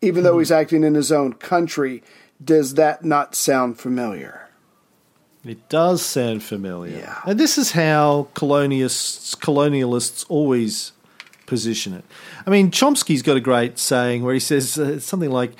[0.00, 0.38] even though hmm.
[0.38, 2.02] he's acting in his own country.
[2.42, 4.48] Does that not sound familiar?
[5.44, 6.96] It does sound familiar.
[6.96, 7.20] Yeah.
[7.26, 10.92] And this is how colonialists, colonialists always
[11.46, 12.04] position it.
[12.46, 15.52] I mean, Chomsky's got a great saying where he says uh, something like,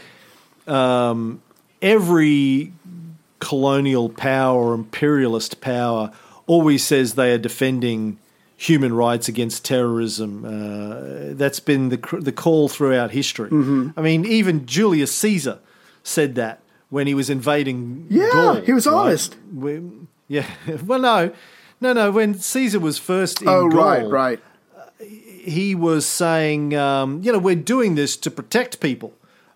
[0.66, 1.42] um,
[1.82, 2.72] every
[3.42, 6.12] colonial power or imperialist power
[6.46, 8.18] always says they are defending
[8.56, 10.44] human rights against terrorism.
[10.44, 13.50] Uh, that's been the the call throughout history.
[13.50, 13.98] Mm-hmm.
[13.98, 15.58] I mean, even Julius Caesar
[16.04, 18.06] said that when he was invading.
[18.08, 18.94] Yeah, Gaul, he was right?
[18.94, 19.36] honest.
[19.52, 19.82] We,
[20.28, 20.46] yeah,
[20.86, 21.32] well, no,
[21.80, 22.12] no, no.
[22.12, 24.40] When Caesar was first in oh, Gaul, right, right.
[24.78, 29.12] Uh, he was saying, um, you know, we're doing this to protect people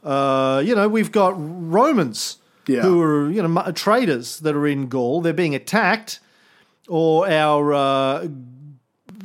[0.07, 2.83] Uh, you know, we've got Romans Yeah.
[2.83, 5.21] who are you know traders that are in Gaul.
[5.21, 6.21] They're being attacked,
[6.89, 8.27] or our uh,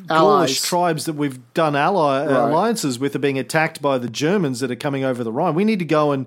[0.07, 2.49] Gaulish tribes that we've done ally Right.
[2.49, 5.55] alliances with are being attacked by the Germans that are coming over the Rhine.
[5.55, 6.25] We need to go and,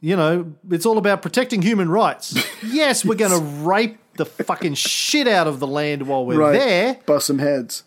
[0.00, 2.36] you know, it's all about protecting human rights.
[2.64, 6.52] yes, we're going to rape the fucking shit out of the land while we're right.
[6.52, 7.82] there, Bust some heads.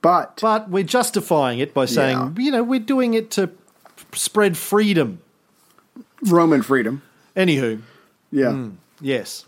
[0.00, 2.44] But but we're justifying it by saying, Yeah.
[2.44, 3.50] you know, we're doing it to
[4.12, 5.20] spread freedom.
[6.22, 7.02] Roman freedom.
[7.36, 7.80] Anywho,
[8.32, 8.68] Yeah.
[9.00, 9.44] Yes.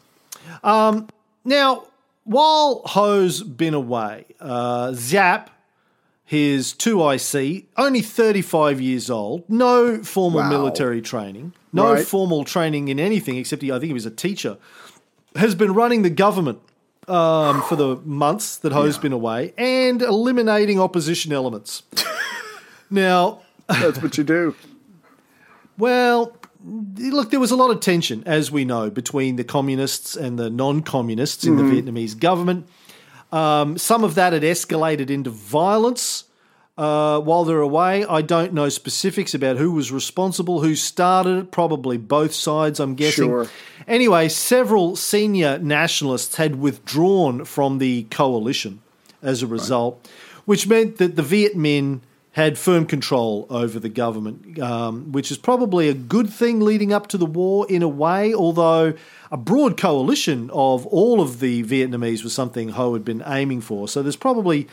[0.62, 1.08] Um,
[1.44, 1.84] now,
[2.24, 5.48] while Ho's been away, uh, Giap,
[6.24, 10.50] his 2IC, only 35 years old, no formal Wow.
[10.50, 12.06] military training, no Right.
[12.06, 14.56] formal training in anything except he, I think he was a teacher,
[15.36, 16.60] has been running the government
[17.06, 21.82] um, for the months that Ho's been away and eliminating opposition elements.
[22.90, 24.54] now, That's what you do.
[25.78, 30.38] well, look, there was a lot of tension, as we know, between the communists and
[30.38, 32.66] the non communists in the Vietnamese government.
[33.32, 36.24] Um, some of that had escalated into violence
[36.78, 38.04] uh, while they're away.
[38.04, 42.94] I don't know specifics about who was responsible, who started it, probably both sides, I'm
[42.94, 43.28] guessing.
[43.28, 43.48] Sure.
[43.86, 48.80] Anyway, several senior nationalists had withdrawn from the coalition
[49.22, 50.08] as a result,
[50.44, 52.00] which meant that the Viet Minh
[52.34, 57.06] had firm control over the government, um, which is probably a good thing leading up
[57.06, 58.92] to the war in a way, although
[59.30, 63.88] a broad coalition of all of the Vietnamese was something Ho had been aiming for.
[63.88, 64.68] So there's probably.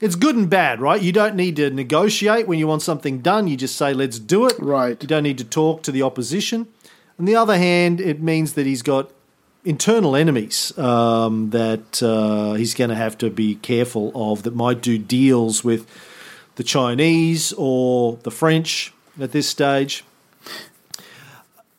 [0.00, 1.00] It's good and bad, right?
[1.00, 3.46] You don't need to negotiate when you want something done.
[3.46, 4.58] You just say, let's do it.
[4.58, 5.00] Right.
[5.00, 6.66] You don't need to talk to the opposition.
[7.18, 9.12] On the other hand, it means that he's got
[9.64, 14.82] internal enemies um, that uh, he's going to have to be careful of that might
[14.82, 15.86] do deals with
[16.56, 20.04] the Chinese or the French at this stage.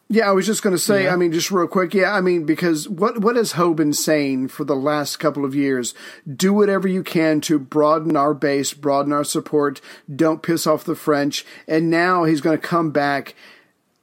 [0.08, 1.06] Yeah, I was just going to say.
[1.06, 1.14] Yeah.
[1.14, 1.94] I mean, just real quick.
[1.96, 5.56] Yeah, I mean, because what what has Ho been saying for the last couple of
[5.56, 5.96] years?
[6.32, 9.82] Do whatever you can to broaden our base, broaden our support.
[10.14, 11.44] Don't piss off the French.
[11.68, 13.34] And now he's going to come back.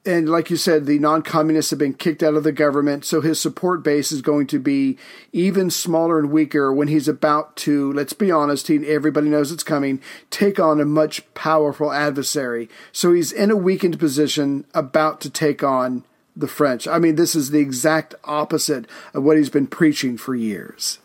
[0.05, 3.41] And like you said, the non-communists have been kicked out of the government, so his
[3.41, 4.99] support base is going to be
[5.33, 7.93] even smaller and weaker when he's about to.
[7.93, 10.01] Let's be honest, he, everybody knows it's coming.
[10.29, 12.69] Take on a much powerful adversary.
[12.91, 16.03] So he's in a weakened position, about to take on
[16.35, 16.89] the French.
[16.89, 20.99] I mean, this is the exact opposite of what he's been preaching for years.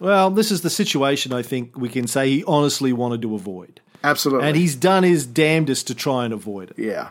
[0.00, 3.80] Well, this is the situation I think we can say he honestly wanted to avoid.
[4.02, 6.78] Absolutely, And he's done his damnedest to try and avoid it.
[6.78, 7.10] yeah,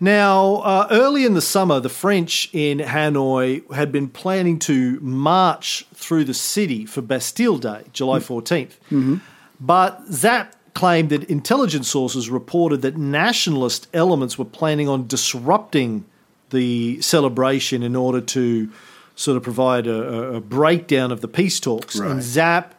[0.00, 5.84] Now, uh, early in the summer, the French in Hanoi had been planning to march
[5.94, 9.20] through the city for Bastille Day, July 14th.
[9.60, 16.04] But Giap claimed that intelligence sources reported that nationalist elements were planning on disrupting
[16.50, 18.70] the celebration in order to
[19.16, 19.92] sort of provide a,
[20.32, 21.98] a- a breakdown of the peace talks.
[21.98, 22.12] Right.
[22.12, 22.70] And Giap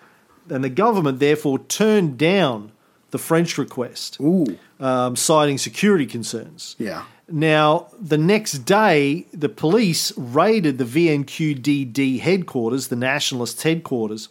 [0.49, 2.71] and the government therefore turned down
[3.11, 4.57] the French request, Ooh.
[4.79, 6.75] um, citing security concerns.
[6.79, 7.03] yeah.
[7.31, 14.29] Now, the next day, the police raided the VNQDD headquarters, the nationalists' headquarters,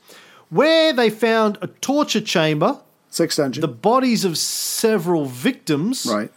[0.51, 6.31] where they found a torture chamber, Six dungeon, the bodies of several victims, right?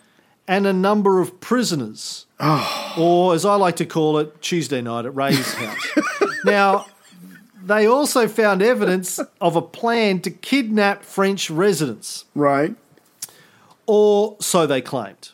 [0.47, 2.27] and a number of prisoners.
[2.97, 5.87] Or, as I like to call it, Tuesday night at Ray's house.
[6.45, 6.85] now,
[7.63, 12.75] they also found evidence of a plan to kidnap French residents Right.
[13.85, 15.29] or so they claimed.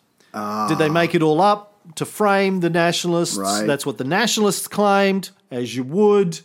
[0.68, 3.38] Did they make it all up to frame the nationalists?
[3.38, 3.66] Right.
[3.66, 6.40] That's what the nationalists claimed, as you would.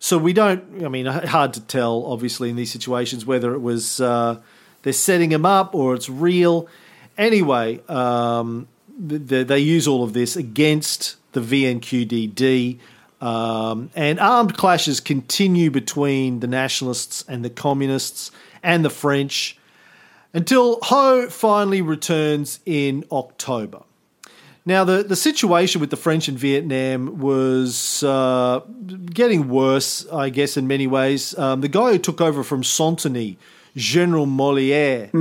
[0.00, 0.84] So we don't.
[0.84, 4.40] I mean, hard to tell, obviously, in these situations whether it was uh,
[4.82, 6.66] they're setting them up or it's real.
[7.16, 8.66] Anyway, um,
[9.08, 12.78] th- th- they use all of this against the VNQDD.
[13.20, 18.30] Um, and armed clashes continue between the nationalists and the communists
[18.62, 19.58] and the French
[20.34, 23.82] until Ho finally returns in October.
[24.66, 28.60] Now, the, the situation with the French in Vietnam was uh,
[29.14, 31.38] getting worse, I guess, in many ways.
[31.38, 33.36] Um, the guy who took over from Sainteny,
[33.76, 35.14] General Morlière,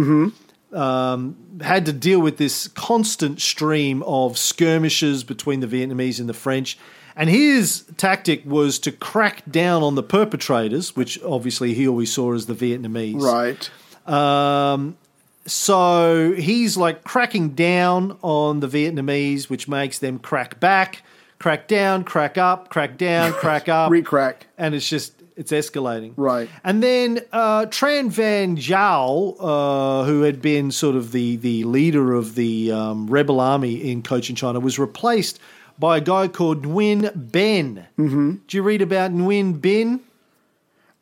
[0.74, 6.34] um, had to deal with this constant stream of skirmishes between the Vietnamese and the
[6.34, 6.78] French.
[7.16, 12.34] And his tactic was to crack down on the perpetrators, which obviously he always saw
[12.34, 13.22] as the Vietnamese.
[13.22, 13.70] Right.
[14.08, 14.98] Um,
[15.46, 21.04] so he's like cracking down on the Vietnamese, which makes them crack back,
[21.40, 23.92] crack down, crack up, crack down, crack up.
[23.92, 24.36] Recrack.
[24.58, 26.14] And it's just it's escalating.
[26.16, 26.50] Right.
[26.64, 32.14] And then uh, Tran Van Giau, uh, who had been sort of the, the leader
[32.14, 35.40] of the um, rebel army in Cochin China, was replaced
[35.78, 37.86] by a guy called Nguyen Binh.
[37.98, 38.32] Mm-hmm.
[38.48, 40.02] Did you read about Nguyen Binh?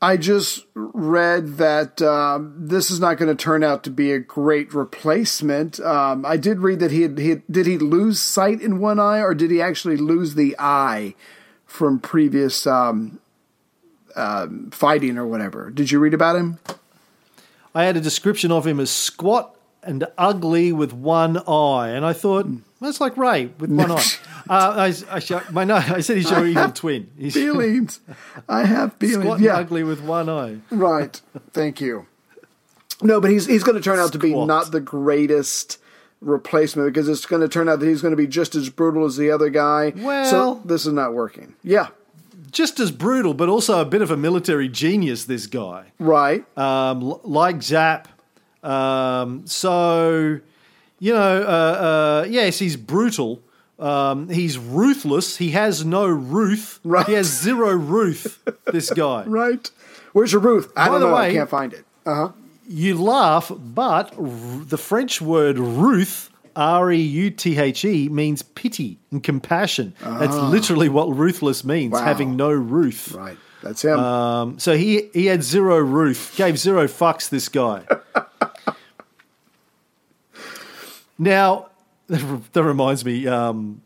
[0.01, 4.19] I just read that um, this is not going to turn out to be a
[4.19, 5.79] great replacement.
[5.79, 8.99] Um, I did read that he, had, he had, did he lose sight in one
[8.99, 11.15] eye, or did he actually lose the eye
[11.65, 13.19] from previous um,
[14.15, 15.71] um fighting or whatever?
[15.71, 16.59] Did you read about him?
[17.73, 22.11] I had a description of him as squat and ugly with one eye, and I
[22.11, 22.45] thought
[22.83, 24.03] that's like Ray with one eye.
[24.49, 27.09] Uh, I, I, my, no, I said he's your evil twin.
[27.17, 28.01] He's Feelings.
[28.49, 29.23] I have feelings.
[29.23, 29.55] squat yeah.
[29.55, 30.57] ugly with one eye.
[30.69, 31.21] Right.
[31.53, 32.07] Thank you.
[33.01, 34.47] No, but he's he's going to turn out to be Squat.
[34.49, 35.79] not the greatest
[36.19, 39.05] replacement because it's going to turn out that he's going to be just as brutal
[39.05, 39.93] as the other guy.
[39.95, 41.55] Well- so this is not working.
[41.63, 41.87] Yeah.
[42.51, 45.23] Just as brutal, but also a bit of a military genius.
[45.23, 45.93] This guy.
[45.99, 46.45] Right.
[46.57, 48.07] um, like Giap.
[48.61, 50.41] Um, so,
[51.03, 51.45] you know, uh,
[52.23, 53.41] uh, yes, he's brutal.
[53.77, 55.35] Um, he's ruthless.
[55.37, 56.79] He has no ruth.
[56.85, 57.05] Right.
[57.05, 58.39] He has zero ruth.
[58.71, 59.23] This guy.
[59.25, 59.69] right.
[60.13, 60.71] Where's your Ruth?
[60.77, 61.15] I By don't the know.
[61.15, 61.83] I can't find it.
[62.05, 62.29] Uh huh.
[62.67, 64.25] You laugh, but r-
[64.65, 69.93] the French word ruth, R E U T H E, means pity and compassion.
[69.99, 71.99] That's literally what ruthless means, Ah.
[71.99, 72.05] Wow.
[72.05, 73.11] having no ruth.
[73.11, 73.37] Right.
[73.63, 73.97] That's him.
[73.99, 77.27] Um, so he he had zero ruth, gave zero fucks.
[77.29, 77.83] This guy.
[81.17, 81.69] now
[82.07, 83.81] that reminds me, um,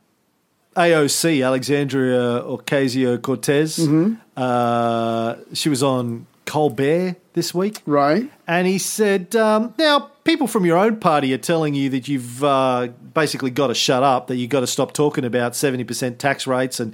[0.76, 3.78] AOC Alexandria Ocasio Cortez.
[3.78, 4.16] Mm-hmm.
[4.36, 8.32] Uh, she was on Colbert this week, right.
[8.48, 12.44] and he said, um, "Now people from your own party are telling you that you've
[12.44, 16.20] uh, basically got to shut up, that you've got to stop talking about seventy percent
[16.20, 16.94] tax rates and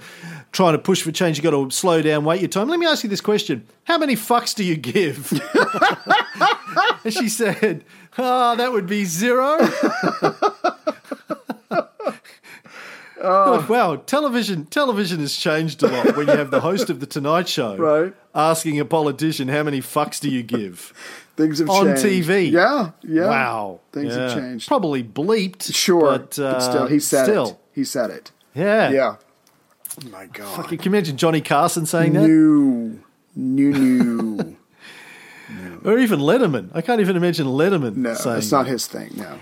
[0.52, 1.38] trying to push for change.
[1.38, 2.70] You've got to slow down, wait your time.
[2.70, 5.32] Let me ask you this question: How many fucks do you give?"
[7.04, 7.84] and she said,
[8.18, 9.58] "Oh, that would be zero.
[13.26, 17.06] Like, wow, television television has changed a lot when you have the host of the
[17.06, 18.14] Tonight Show Right.
[18.36, 20.92] asking a politician how many fucks do you give
[21.38, 21.88] Things have changed.
[21.90, 22.28] on changed.
[22.30, 22.52] TV.
[22.52, 22.90] Yeah.
[23.02, 23.28] Yeah.
[23.30, 23.80] Wow.
[23.94, 24.68] Things have changed.
[24.68, 25.74] Probably bleeped.
[25.74, 26.02] Sure.
[26.02, 27.48] But, But, uh, still, he said still.
[27.48, 27.58] it.
[27.72, 28.32] He said it.
[28.54, 28.90] Yeah.
[28.92, 29.16] Yeah.
[30.06, 30.68] Oh my God.
[30.68, 32.28] Can you imagine Johnny Carson saying that?
[32.28, 33.00] New.
[33.36, 33.72] New.
[33.72, 34.58] New.
[35.84, 36.70] Or even Letterman.
[36.74, 38.72] I can't even imagine Letterman No, saying it's not that.
[38.72, 39.12] his thing.
[39.16, 39.38] No.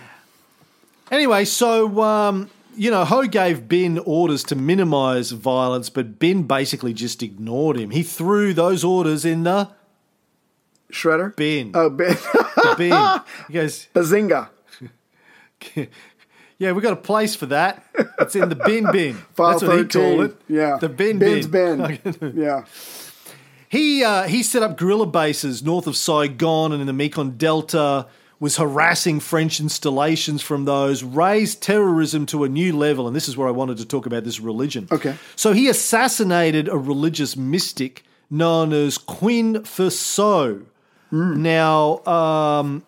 [1.11, 6.93] Anyway, so, um, you know, Ho gave Binh orders to minimize violence, but Binh basically
[6.93, 7.89] just ignored him.
[7.91, 9.69] He threw those orders in the
[10.91, 11.35] Shredder?
[11.35, 11.71] bin.
[11.73, 12.09] Oh, bin.
[12.55, 13.21] The bin.
[13.47, 14.49] He goes, Bazinga.
[16.57, 17.83] Yeah, we've got a place for that.
[18.19, 19.15] It's in the bin bin.
[19.33, 20.01] File That's what he 13.
[20.17, 20.41] called it.
[20.47, 20.77] Yeah.
[20.79, 21.79] The bin Binh's bin.
[21.79, 22.33] bin.
[22.39, 22.65] yeah.
[23.71, 28.07] He uh, he set up guerrilla bases north of Saigon and in the Mekong Delta.
[28.41, 33.37] Was harassing French installations from those, raised terrorism to a new level, and this is
[33.37, 34.87] where I wanted to talk about this religion.
[34.91, 35.15] Okay.
[35.35, 40.63] So he assassinated a religious mystic known as Huynh Phu So.
[41.11, 42.83] Now, um,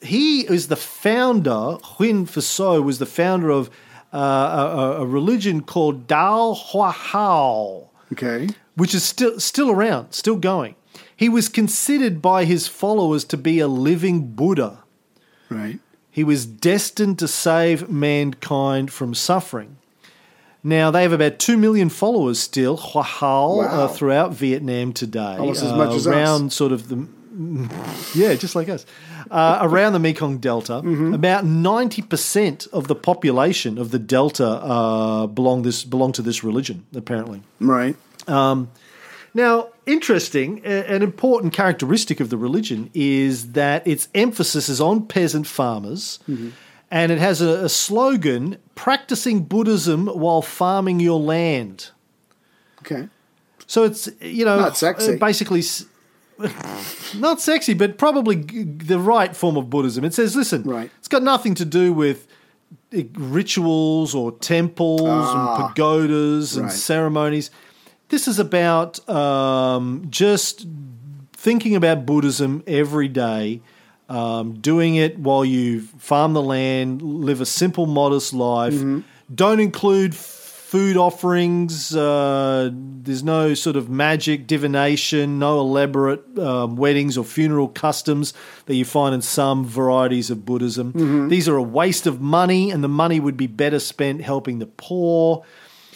[0.00, 3.70] he is the founder, Huynh Phu So was the founder of
[4.12, 8.48] uh, a, a religion called Dao Hoa Hao Okay.
[8.76, 10.74] Which is still still around, still going.
[11.16, 14.82] He was considered by his followers to be a living Buddha.
[15.48, 15.78] Right.
[16.10, 19.76] He was destined to save mankind from suffering.
[20.62, 23.64] Now they have about two million followers still, Hoa Hao, Wow.
[23.84, 25.36] uh, throughout Vietnam today.
[25.38, 26.12] Almost as much uh, as us.
[26.12, 27.06] around sort of the
[28.14, 28.86] yeah, just like us.
[29.30, 31.14] Uh, around the Mekong Delta, Mm-hmm.
[31.14, 36.42] about ninety percent of the population of the Delta uh, belong this belong to this
[36.44, 36.86] religion.
[36.94, 37.96] Apparently, Right.
[38.26, 45.46] Now, interesting, an important characteristic of the religion is that its emphasis is on peasant
[45.46, 46.18] farmers,
[46.90, 51.90] and it has a, a slogan: "Practicing Buddhism while farming your land."
[52.82, 53.08] Okay.
[53.66, 55.14] So it's you know Not sexy.
[55.14, 55.62] uh, basically
[57.16, 60.04] not sexy, but probably the right form of Buddhism.
[60.04, 60.90] It says, listen, Right.
[60.98, 62.26] it's got nothing to do with
[62.94, 66.68] uh, rituals or temples and pagodas and Ah.
[66.68, 66.76] right.
[66.76, 67.50] ceremonies.
[68.14, 70.68] This is about um, just
[71.32, 73.60] thinking about Buddhism every day,
[74.08, 78.72] um, doing it while you farm the land, live a simple, modest life.
[78.72, 79.00] Mm-hmm.
[79.34, 81.96] Don't include food offerings.
[81.96, 88.32] Uh, there's no sort of magic, divination, no elaborate um, weddings or funeral customs
[88.66, 90.92] that you find in some varieties of Buddhism.
[90.92, 91.28] Mm-hmm.
[91.30, 94.66] These are a waste of money, and the money would be better spent helping the
[94.66, 95.44] poor.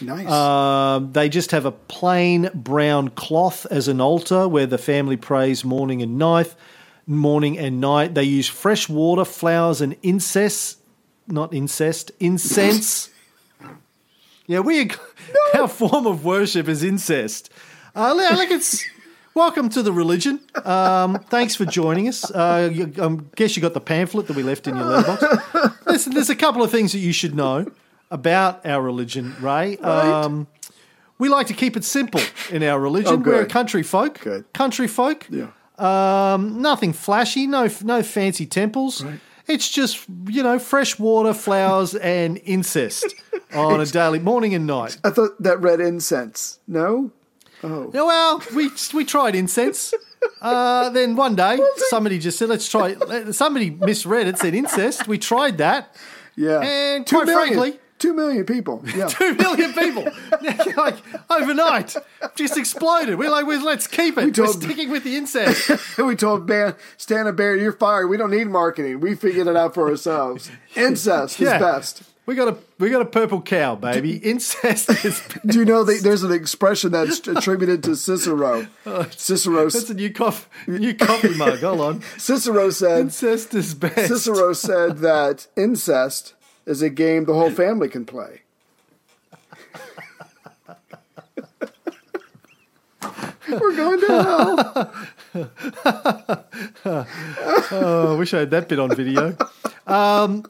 [0.00, 0.28] Nice.
[0.28, 5.64] Um, they just have a plain brown cloth as an altar where the family prays
[5.64, 6.54] morning and night.
[7.06, 8.14] Morning and night.
[8.14, 10.76] They use fresh water, flowers, and incense.
[11.26, 13.10] Not incest, incense.
[14.46, 14.90] yeah, we.
[15.54, 17.50] Our form of worship is incest.
[17.94, 18.84] Uh, like it's.
[19.34, 20.40] Welcome to the religion.
[20.64, 22.28] Um, thanks for joining us.
[22.28, 25.86] Uh, I guess you got the pamphlet that we left in your letterbox.
[25.86, 27.70] Listen, there's a couple of things that you should know
[28.10, 29.76] about our religion, Ray.
[29.78, 30.46] Um,
[31.18, 33.14] we like to keep it simple in our religion.
[33.14, 34.20] Oh, We're a country folk.
[34.20, 34.52] Good.
[34.52, 35.26] Country folk.
[35.30, 35.48] Yeah.
[35.78, 37.46] Um, nothing flashy.
[37.46, 39.04] No, no fancy temples.
[39.46, 43.14] It's just you know fresh water, flowers, and incest
[43.54, 44.98] on a daily morning and night.
[45.04, 46.58] I thought that read incense.
[46.66, 47.10] No?
[47.62, 49.92] Yeah, well, we we tried incense.
[50.40, 52.94] Uh, then one day, somebody just said, "Let's try."
[53.32, 55.08] Somebody misread it, said incest.
[55.08, 55.94] We tried that.
[56.36, 56.60] Yeah.
[56.60, 58.84] And Two quite million- frankly- two million people.
[58.98, 59.06] Yeah.
[59.06, 60.08] Two million people,
[60.76, 60.96] like
[61.30, 61.94] overnight,
[62.34, 63.18] just exploded.
[63.18, 64.36] We're like, well, let's keep it.
[64.36, 65.98] We are sticking with the incest.
[65.98, 68.08] we told Ban, Stan and Barry, you're fired.
[68.08, 69.00] We don't need marketing.
[69.00, 70.50] We figured it out for ourselves.
[70.74, 71.56] Incest Yeah.
[71.56, 72.02] is best.
[72.26, 74.16] We got a we got a purple cow, baby.
[74.18, 75.46] Incest is Best.
[75.46, 78.66] Do you know that there's an expression that's attributed to Cicero?
[79.12, 81.60] Cicero, that's a new coffee new coffee mug.
[81.60, 84.08] Hold on, Cicero said incest is best.
[84.08, 86.34] Cicero said that incest
[86.68, 88.42] is a game the whole family can play.
[93.50, 94.94] We're going to hell.
[97.72, 99.36] Oh, I wish I had that bit on video.
[99.86, 100.44] Um,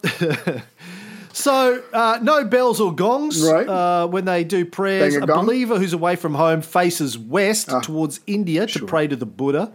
[1.33, 3.69] so, uh, no bells or gongs Right.
[3.69, 5.15] uh, when they do prayers.
[5.17, 7.81] Bang a A believer who's away from home faces west Ah.
[7.81, 9.73] towards India to pray to the Buddha.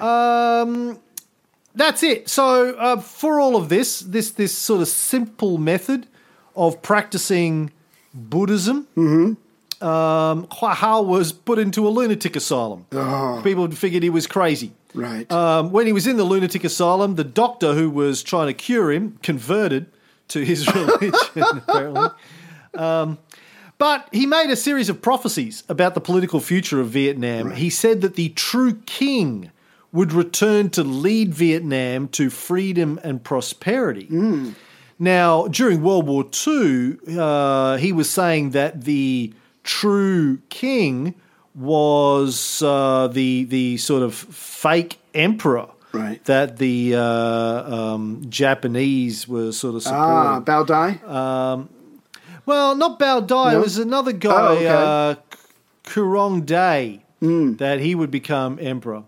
[0.00, 0.98] Um,
[1.74, 2.28] that's it.
[2.28, 6.06] So, uh, for all of this, this this sort of simple method
[6.56, 7.72] of practicing
[8.14, 8.86] Buddhism.
[9.80, 12.86] Um, Hoa Hao was put into a lunatic asylum.
[13.42, 14.72] People figured he was crazy.
[14.92, 15.30] Right.
[15.30, 18.92] Um, when he was in the lunatic asylum, the doctor who was trying to cure
[18.92, 19.86] him converted
[20.28, 22.08] to his religion, apparently.
[22.74, 23.18] Um,
[23.78, 27.52] but he made a series of prophecies about the political future of Vietnam.
[27.52, 29.50] He said that the true king
[29.92, 34.08] would return to lead Vietnam to freedom and prosperity.
[34.98, 39.32] Now, during World War II, uh, he was saying that the
[39.64, 41.14] true king
[41.54, 46.24] was uh, the the sort of fake emperor Right.
[46.26, 50.06] that the uh, um, Japanese were sort of supporting.
[50.06, 51.00] ah, Bao Dai?
[52.46, 53.54] Well, not Bao Dai.
[53.54, 54.68] It was another guy, Oh, okay.
[54.68, 55.14] uh,
[55.84, 57.02] Cuong De,
[57.56, 59.02] that he would become emperor.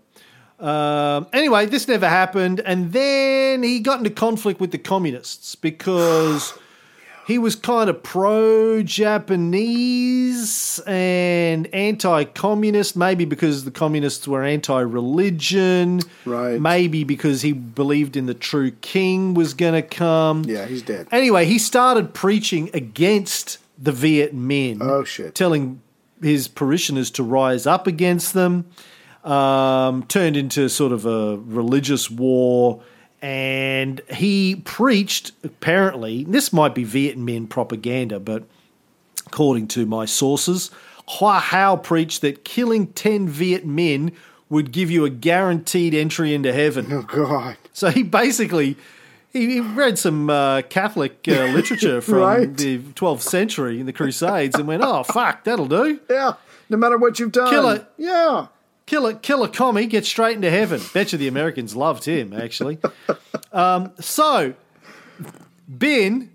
[0.59, 6.53] Um, anyway, this never happened, and then he got into conflict with the communists because
[7.27, 12.95] he was kind of pro-Japanese and anti-communist.
[12.95, 16.01] Maybe because the communists were anti-religion.
[16.25, 16.61] Right.
[16.61, 20.43] Maybe because he believed in the true king was going to come.
[20.45, 21.07] Yeah, he's dead.
[21.11, 24.79] Anyway, he started preaching against the Viet Minh.
[24.81, 25.35] Oh, shit.
[25.35, 25.81] Telling
[26.21, 28.65] his parishioners to rise up against them.
[29.23, 32.81] Um, turned into sort of a religious war.
[33.21, 38.43] And he preached, apparently, this might be Viet Minh propaganda, but
[39.25, 40.71] according to my sources,
[41.07, 44.11] Hoa Hao preached that killing 10 Viet Minh
[44.49, 46.87] would give you a guaranteed entry into heaven.
[46.91, 47.55] Oh, God.
[47.71, 48.75] So he basically
[49.31, 52.57] he, read some uh, Catholic uh, literature from Right.
[52.57, 55.99] the 12th century in the Crusades and went, "Oh fuck, that'll do.
[56.09, 56.33] Yeah.
[56.69, 57.49] No matter what you've done.
[57.49, 57.85] Kill it.
[57.97, 58.47] Yeah.
[58.93, 62.31] Kill a kill a commie, get straight into heaven." Bet you the Americans loved him
[62.31, 62.77] actually.
[63.51, 64.53] um, so
[65.67, 66.29] Binh,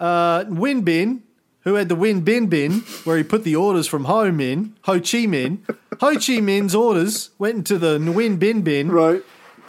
[0.00, 1.20] uh, Nguyen Binh,
[1.64, 4.94] who had the Nguyen Binh Bin, where he put the orders from home in Ho
[4.94, 5.58] Chi Minh.
[6.00, 8.90] Ho Chi Minh's orders went into the Nguyen Binh Bin.
[8.90, 9.22] Right.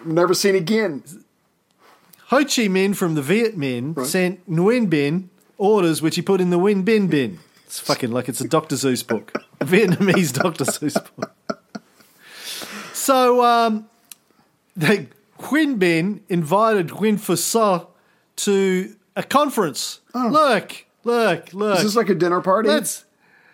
[0.05, 1.03] Never seen again.
[2.27, 5.27] Ho Chi Minh from the Viet Minh sent Nguyen Binh
[5.57, 7.39] orders which he put in the Nguyen Binh Bin.
[7.65, 8.75] It's fucking like it's a Dr.
[8.75, 9.33] Seuss book.
[9.59, 10.63] A Vietnamese Dr.
[10.63, 11.35] Seuss book.
[13.01, 13.89] So um,
[14.77, 15.07] the
[15.39, 17.87] Binh invited Nguyen Phu
[18.35, 20.01] to a conference.
[20.13, 21.77] Look, look, look.
[21.79, 22.69] Is this like a dinner party?
[22.69, 23.05] Let's.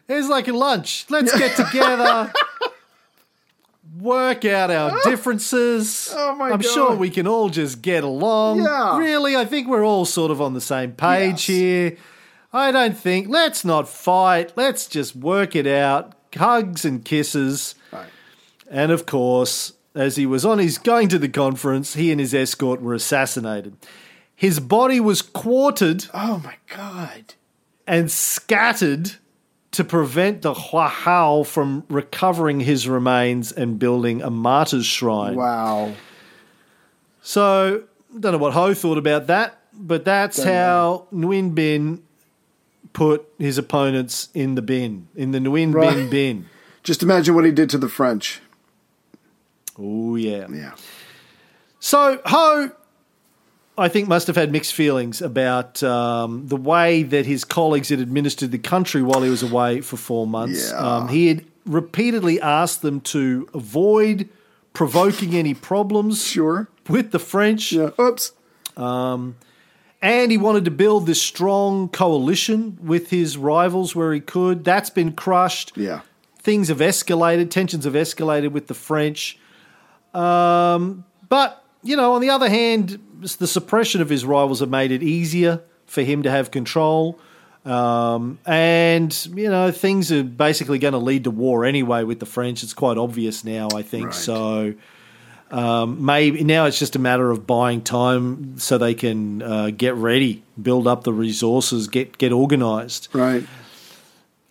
[0.09, 1.05] It's like a lunch.
[1.09, 2.34] Let's get together.
[4.01, 6.13] work out our differences.
[6.13, 6.65] Oh my I'm God.
[6.65, 8.63] sure we can all just get along.
[8.63, 8.97] Yeah.
[8.97, 11.57] Really, I think we're all sort of on the same page Yes.
[11.57, 11.97] here.
[12.51, 13.30] I don't think.
[13.30, 14.51] Let's not fight.
[14.57, 16.13] Let's just work it out.
[16.35, 17.76] Hugs and kisses.
[18.69, 18.80] Right.
[18.81, 22.34] And of course, as he was on his going to the conference, he and his
[22.34, 23.76] escort were assassinated.
[24.35, 27.34] His body was quartered Oh, my God.
[27.88, 29.14] and scattered
[29.72, 35.35] to prevent the Hoa Hao from recovering his remains and building a martyr's shrine.
[35.35, 35.94] Wow.
[37.22, 37.84] So,
[38.18, 42.02] don't know what Ho thought about that, but that's Don't how Nguyen Binh
[42.94, 46.45] put his opponents in the bin, in the Nguyen Binh bin.
[46.84, 48.39] Just imagine what he did to the French.
[49.79, 50.47] Oh, yeah.
[50.49, 50.73] Yeah.
[51.79, 52.71] So Ho,
[53.77, 57.99] I think, must have had mixed feelings about um, the way that his colleagues had
[57.99, 60.71] administered the country while he was away for four months.
[60.71, 60.77] Yeah.
[60.77, 64.29] Um, he had repeatedly asked them to avoid
[64.73, 66.67] provoking any problems Sure.
[66.89, 67.89] with the French, Yeah.
[67.99, 68.31] Oops.
[70.01, 74.63] and he wanted to build this strong coalition with his rivals where he could.
[74.63, 75.73] That's been crushed.
[75.75, 76.01] Yeah.
[76.39, 79.37] things have escalated, tensions have escalated with the French.
[80.18, 84.91] Um, but, you know, on the other hand, the suppression of his rivals have made
[84.91, 87.19] it easier for him to have control.
[87.65, 92.26] Um, and, you know, things are basically going to lead to war anyway with the
[92.26, 92.64] French.
[92.64, 94.06] It's quite obvious now, I think.
[94.07, 94.15] Right.
[94.15, 94.73] So
[95.52, 99.95] um, maybe now it's just a matter of buying time so they can uh, get
[99.95, 103.10] ready, build up the resources, get, get organized.
[103.14, 103.45] Right.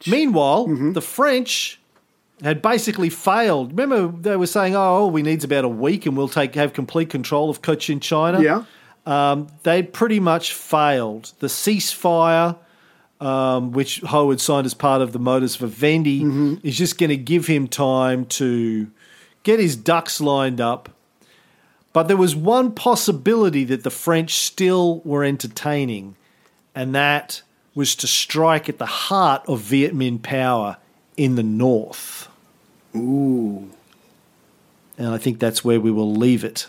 [0.07, 0.93] Meanwhile, Mm-hmm.
[0.93, 1.81] the French
[2.43, 3.71] had basically failed.
[3.79, 6.73] Remember, they were saying, "Oh, all we need's about a week, and we'll take have
[6.73, 8.65] complete control of Cochin China." Yeah.
[9.07, 11.33] um, they'd pretty much failed.
[11.39, 12.57] The ceasefire,
[13.21, 16.55] um, which Ho had signed as part of the modus vivendi, Mm-hmm.
[16.67, 18.91] is just going to give him time to
[19.43, 20.91] get his ducks lined up.
[21.93, 26.17] But there was one possibility that the French still were entertaining,
[26.75, 27.41] and that
[27.75, 30.77] was to strike at the heart of Viet Minh power
[31.17, 32.29] in the north.
[32.95, 33.71] Ooh.
[34.99, 36.69] And I think that's where we will leave it.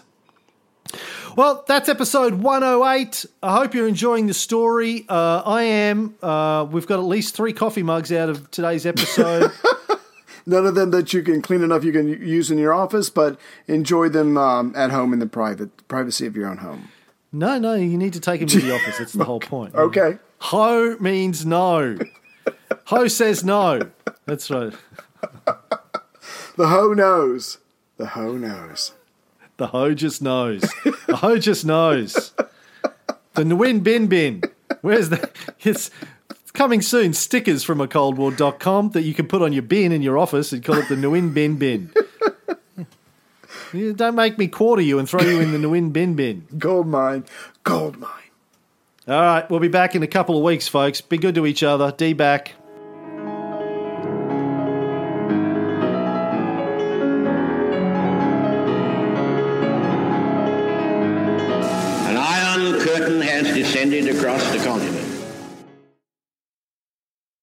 [1.35, 3.25] Well, that's episode 108.
[3.43, 5.05] I hope you're enjoying the story.
[5.07, 6.15] Uh, I am.
[6.21, 9.51] Uh, we've got at least three coffee mugs out of today's episode.
[10.47, 13.37] None of them that you can clean enough you can use in your office, but
[13.67, 16.87] enjoy them um, at home in the private privacy of your own home.
[17.31, 18.97] no, no, you need to take them to the office.
[18.97, 19.75] That's the whole point.
[19.75, 20.17] Okay.
[20.39, 21.97] Ho means no.
[22.87, 23.81] Ho says no.
[24.25, 24.73] That's right.
[26.55, 27.59] The ho knows.
[27.97, 28.93] The ho knows.
[29.57, 30.61] The Ho just knows.
[31.07, 32.31] The Ho just knows.
[33.33, 34.43] The Nguyen Binh Bin.
[34.81, 35.29] Where's the.
[35.63, 35.89] It's,
[36.53, 37.13] coming soon.
[37.13, 40.63] Stickers from a coldwar.com that you can put on your bin in your office and
[40.63, 41.91] call it the Nguyen Binh Bin.
[43.95, 46.47] Don't make me quarter you and throw you in the Nguyen Binh Bin.
[46.57, 47.25] Gold mine.
[47.63, 48.11] Gold mine.
[49.07, 51.01] All right, we'll be back in a couple of weeks, folks.
[51.01, 51.91] Be good to each other.
[51.91, 52.53] D back.
[63.87, 64.86] Across the continent.